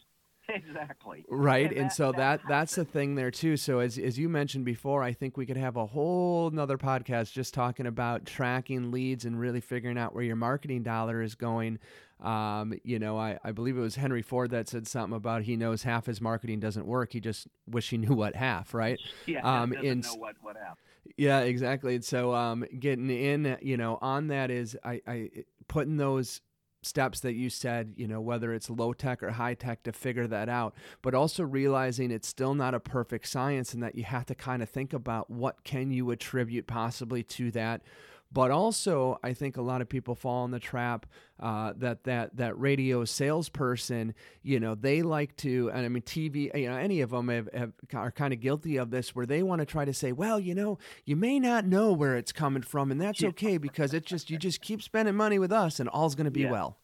[0.57, 1.25] Exactly.
[1.29, 1.69] Right.
[1.69, 3.57] And, and that, so that, that that's the thing there too.
[3.57, 7.33] So as as you mentioned before, I think we could have a whole another podcast
[7.33, 11.79] just talking about tracking leads and really figuring out where your marketing dollar is going.
[12.21, 15.57] Um, you know, I, I believe it was Henry Ford that said something about he
[15.57, 17.13] knows half his marketing doesn't work.
[17.13, 18.99] He just wish he knew what half, right?
[19.27, 20.79] Yeah, um, doesn't and, know what, what half.
[21.17, 21.97] Yeah, exactly.
[21.97, 25.31] And so um, getting in, you know, on that is I, I
[25.69, 26.41] putting those
[26.87, 30.27] steps that you said, you know, whether it's low tech or high tech to figure
[30.27, 34.27] that out, but also realizing it's still not a perfect science and that you have
[34.27, 37.83] to kind of think about what can you attribute possibly to that
[38.33, 41.07] but also, I think a lot of people fall in the trap
[41.39, 46.55] uh, that that that radio salesperson, you know, they like to, and I mean, TV,
[46.59, 49.43] you know, any of them have, have are kind of guilty of this, where they
[49.43, 52.63] want to try to say, well, you know, you may not know where it's coming
[52.63, 55.89] from, and that's okay because it just you just keep spending money with us, and
[55.91, 56.51] all's going to be yeah.
[56.51, 56.79] well.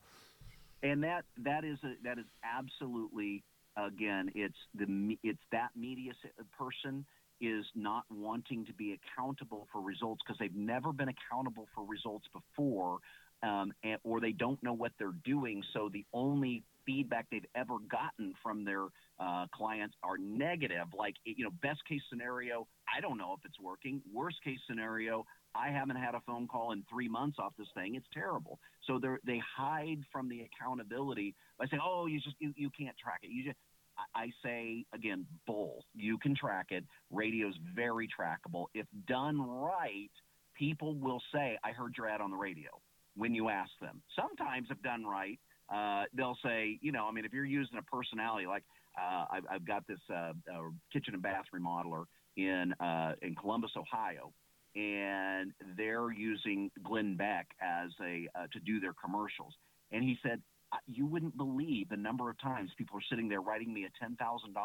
[0.83, 3.43] And that that is a, that is absolutely
[3.77, 6.13] again, it's the it's that media
[6.57, 7.05] person
[7.43, 12.27] is not wanting to be accountable for results because they've never been accountable for results
[12.33, 12.99] before,
[13.43, 15.63] um, and, or they don't know what they're doing.
[15.75, 18.87] So the only feedback they've ever gotten from their
[19.19, 20.87] uh, clients are negative.
[20.97, 22.67] Like, you know, best case scenario,
[22.97, 24.01] I don't know if it's working.
[24.13, 27.95] Worst case scenario, I haven't had a phone call in three months off this thing.
[27.95, 28.59] It's terrible.
[28.87, 32.97] So they they hide from the accountability by saying, "Oh, you just you, you can't
[32.97, 33.31] track it.
[33.31, 33.59] You just
[34.15, 35.85] I say again, bull.
[35.95, 36.85] You can track it.
[37.11, 38.67] Radio's very trackable.
[38.75, 40.11] If done right,
[40.55, 42.71] people will say, "I heard your ad on the radio."
[43.15, 45.39] When you ask them, sometimes if done right,
[45.73, 48.65] uh, they'll say, you know, I mean, if you're using a personality like
[49.01, 52.05] uh, I've, I've, got this uh, uh kitchen and bath remodeler
[52.37, 54.33] in uh, in Columbus, Ohio,
[54.75, 59.55] and they're using Glenn Beck as a uh, to do their commercials.
[59.91, 60.41] And he said
[60.87, 64.17] you wouldn't believe the number of times people are sitting there writing me a ten
[64.17, 64.57] thousand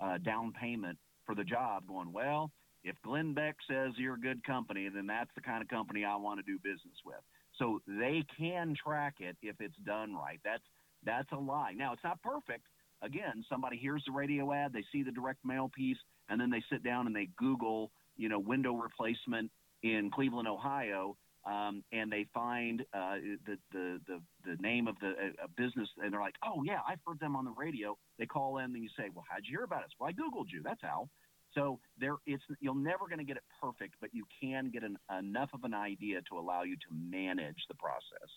[0.00, 2.50] uh, down payment for the job, going, well,
[2.84, 6.16] if Glenn Beck says you're a good company, then that's the kind of company I
[6.16, 7.20] want to do business with.
[7.58, 10.40] So they can track it if it's done right.
[10.44, 10.64] That's
[11.04, 11.74] that's a lie.
[11.76, 12.66] Now it's not perfect.
[13.02, 15.96] Again, somebody hears the radio ad, they see the direct mail piece,
[16.28, 19.50] and then they sit down and they Google, you know, window replacement
[19.82, 23.16] in Cleveland, Ohio, um, and they find uh,
[23.46, 27.00] the, the, the the name of the uh, business, and they're like, "Oh yeah, I've
[27.06, 29.64] heard them on the radio." They call in, and you say, "Well, how'd you hear
[29.64, 30.62] about us?" Well, I googled you.
[30.62, 31.08] That's how.
[31.54, 34.96] So there, it's you're never going to get it perfect, but you can get an,
[35.18, 38.30] enough of an idea to allow you to manage the process.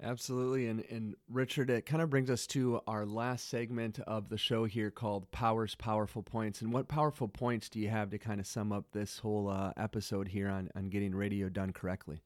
[0.00, 0.68] Absolutely.
[0.68, 4.64] And, and Richard, it kind of brings us to our last segment of the show
[4.64, 6.62] here called Powers Powerful Points.
[6.62, 9.72] And what powerful points do you have to kind of sum up this whole uh,
[9.76, 12.22] episode here on, on getting radio done correctly?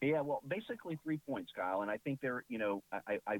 [0.00, 1.82] Yeah, well, basically three points, Kyle.
[1.82, 3.38] And I think they're, you know, I, I,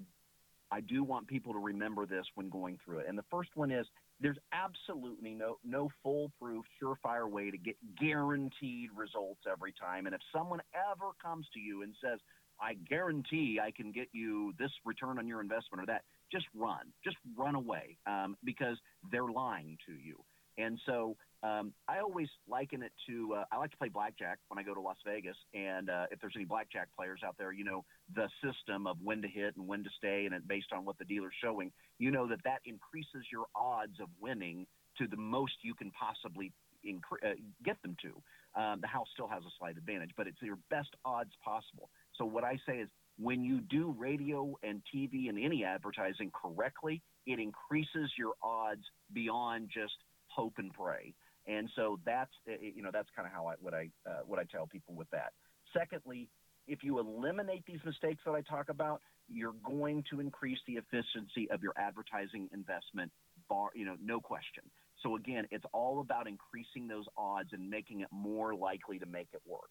[0.73, 3.07] I do want people to remember this when going through it.
[3.09, 3.87] And the first one is
[4.21, 10.07] there's absolutely no no foolproof, surefire way to get guaranteed results every time.
[10.07, 12.19] And if someone ever comes to you and says,
[12.61, 16.03] I guarantee I can get you this return on your investment or that.
[16.33, 18.77] Just run, just run away um, because
[19.13, 20.17] they're lying to you.
[20.57, 24.59] And so um, I always liken it to uh, I like to play blackjack when
[24.59, 25.37] I go to Las Vegas.
[25.53, 27.85] And uh, if there's any blackjack players out there, you know
[28.15, 30.99] the system of when to hit and when to stay, and it based on what
[30.99, 34.67] the dealer's showing, you know that that increases your odds of winning
[34.99, 36.53] to the most you can possibly
[36.87, 37.35] incre- uh,
[37.65, 38.61] get them to.
[38.61, 41.91] Um, the house still has a slight advantage, but it's your best odds possible.
[42.17, 42.89] So what I say is
[43.19, 49.71] when you do radio and TV and any advertising correctly, it increases your odds beyond
[49.73, 49.95] just
[50.29, 51.15] hope and pray.
[51.47, 54.45] And so that's you know that's kind of how I what I uh, what I
[54.45, 55.33] tell people with that.
[55.77, 56.29] Secondly,
[56.67, 61.51] if you eliminate these mistakes that I talk about, you're going to increase the efficiency
[61.51, 63.13] of your advertising investment.
[63.49, 64.65] Bar, you know, no question.
[65.03, 69.29] So again, it's all about increasing those odds and making it more likely to make
[69.35, 69.71] it work.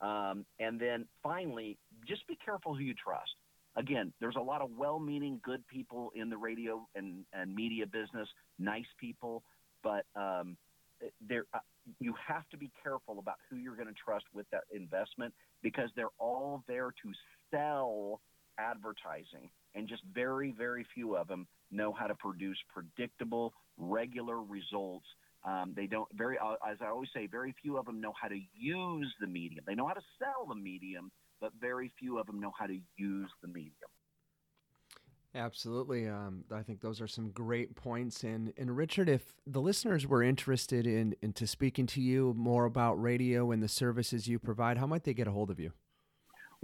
[0.00, 3.30] Um, and then finally, just be careful who you trust.
[3.76, 8.28] Again, there's a lot of well-meaning, good people in the radio and, and media business,
[8.58, 9.42] nice people,
[9.82, 10.56] but um,
[11.26, 11.58] there uh,
[11.98, 15.90] you have to be careful about who you're going to trust with that investment because
[15.96, 17.12] they're all there to
[17.50, 18.20] sell
[18.58, 25.06] advertising, and just very, very few of them know how to produce predictable, regular results
[25.44, 28.28] um, they don't very, uh, as I always say, very few of them know how
[28.28, 29.64] to use the medium.
[29.66, 32.78] They know how to sell the medium, but very few of them know how to
[32.96, 33.72] use the medium.
[35.34, 36.08] Absolutely.
[36.08, 38.22] Um, I think those are some great points.
[38.22, 43.02] And, and Richard, if the listeners were interested in into speaking to you more about
[43.02, 45.72] radio and the services you provide, how might they get a hold of you?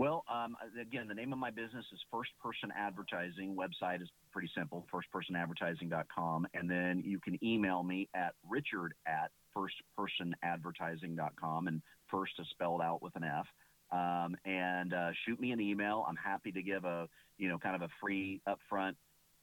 [0.01, 3.55] Well, um, again, the name of my business is First Person Advertising.
[3.55, 6.47] Website is pretty simple, firstpersonadvertising.com.
[6.55, 11.69] And then you can email me at richard at firstpersonadvertising.com.
[11.69, 13.45] And first is spelled out with an F.
[13.93, 16.07] Um, and uh, shoot me an email.
[16.09, 18.95] I'm happy to give a, you know, kind of a free upfront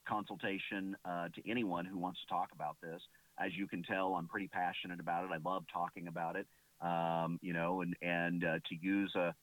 [0.09, 3.03] consultation uh, to anyone who wants to talk about this.
[3.37, 5.29] As you can tell, I'm pretty passionate about it.
[5.31, 6.47] I love talking about it.
[6.81, 9.35] Um, you know, and and uh, to use a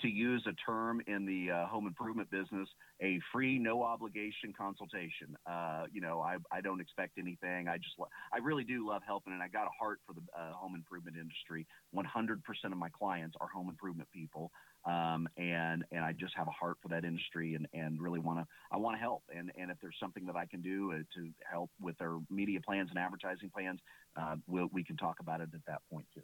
[0.00, 2.68] to use a term in the uh, home improvement business,
[3.00, 5.36] a free, no obligation consultation.
[5.48, 7.68] Uh, you know, I, I don't expect anything.
[7.68, 10.20] I just, lo- I really do love helping, and I got a heart for the
[10.36, 11.66] uh, home improvement industry.
[11.94, 14.50] 100% of my clients are home improvement people,
[14.84, 18.40] um, and and I just have a heart for that industry, and, and really want
[18.40, 19.22] to, I want to help.
[19.34, 22.60] And and if there's something that I can do uh, to help with their media
[22.60, 23.80] plans and advertising plans,
[24.20, 26.22] uh, we'll, we can talk about it at that point too.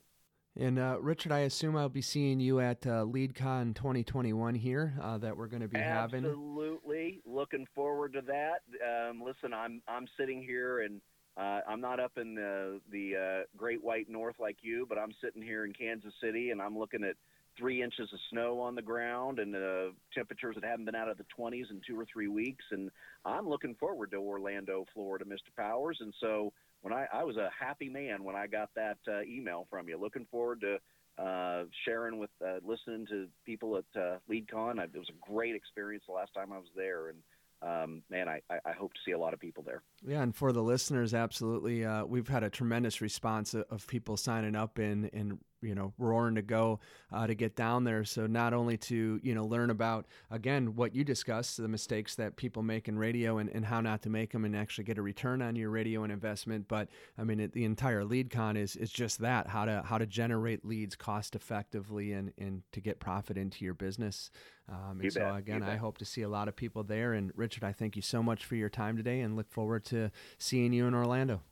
[0.57, 5.19] And uh, Richard, I assume I'll be seeing you at uh, LeadCon 2021 here uh,
[5.19, 6.31] that we're going to be Absolutely.
[6.31, 6.31] having.
[6.31, 8.61] Absolutely, looking forward to that.
[8.87, 11.01] Um, listen, I'm I'm sitting here and
[11.37, 15.13] uh, I'm not up in the the uh, Great White North like you, but I'm
[15.21, 17.17] sitting here in Kansas City and I'm looking at
[17.59, 21.19] three inches of snow on the ground and uh, temperatures that haven't been out of
[21.19, 22.65] the 20s in two or three weeks.
[22.71, 22.91] And
[23.25, 25.55] I'm looking forward to Orlando, Florida, Mr.
[25.57, 25.99] Powers.
[26.01, 26.53] And so
[26.85, 29.99] when I, I was a happy man when I got that uh, email from you.
[29.99, 30.77] Looking forward to
[31.23, 34.79] uh, sharing with, uh, listening to people at uh, LeadCon.
[34.79, 37.19] I, it was a great experience the last time I was there, and
[37.63, 39.83] um, man, I, I hope to see a lot of people there.
[40.07, 44.19] Yeah, and for the listeners, absolutely, uh, we've had a tremendous response of, of people
[44.19, 46.81] signing up and and you know roaring to go
[47.13, 48.05] uh, to get down there.
[48.05, 52.37] So not only to you know learn about again what you discussed, the mistakes that
[52.37, 55.03] people make in radio and, and how not to make them and actually get a
[55.03, 56.69] return on your radio and investment.
[56.69, 56.89] But
[57.19, 60.65] I mean, it, the entire LeadCon is is just that how to how to generate
[60.65, 64.31] leads cost effectively and and to get profit into your business.
[64.69, 67.13] Um, and so bet, again, I hope to see a lot of people there.
[67.13, 70.11] And Richard, I thank you so much for your time today, and look forward to
[70.39, 71.43] seeing you in Orlando.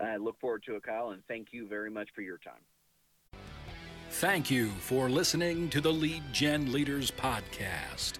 [0.00, 2.62] I look forward to it, Kyle, and thank you very much for your time.
[4.10, 8.14] Thank you for listening to the Lead Gen Leaders Podcast.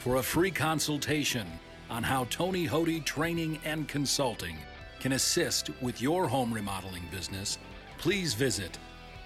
[0.00, 1.46] For a free consultation
[1.90, 4.56] on how Tony Hoty Training and Consulting
[5.00, 7.58] can assist with your home remodeling business,
[7.98, 8.78] please visit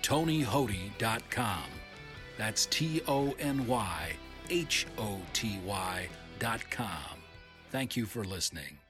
[0.02, 1.64] tonyhoty.com.
[2.36, 4.12] That's T O N Y
[4.50, 7.20] H O T Y dot com.
[7.70, 8.81] Thank you for listening.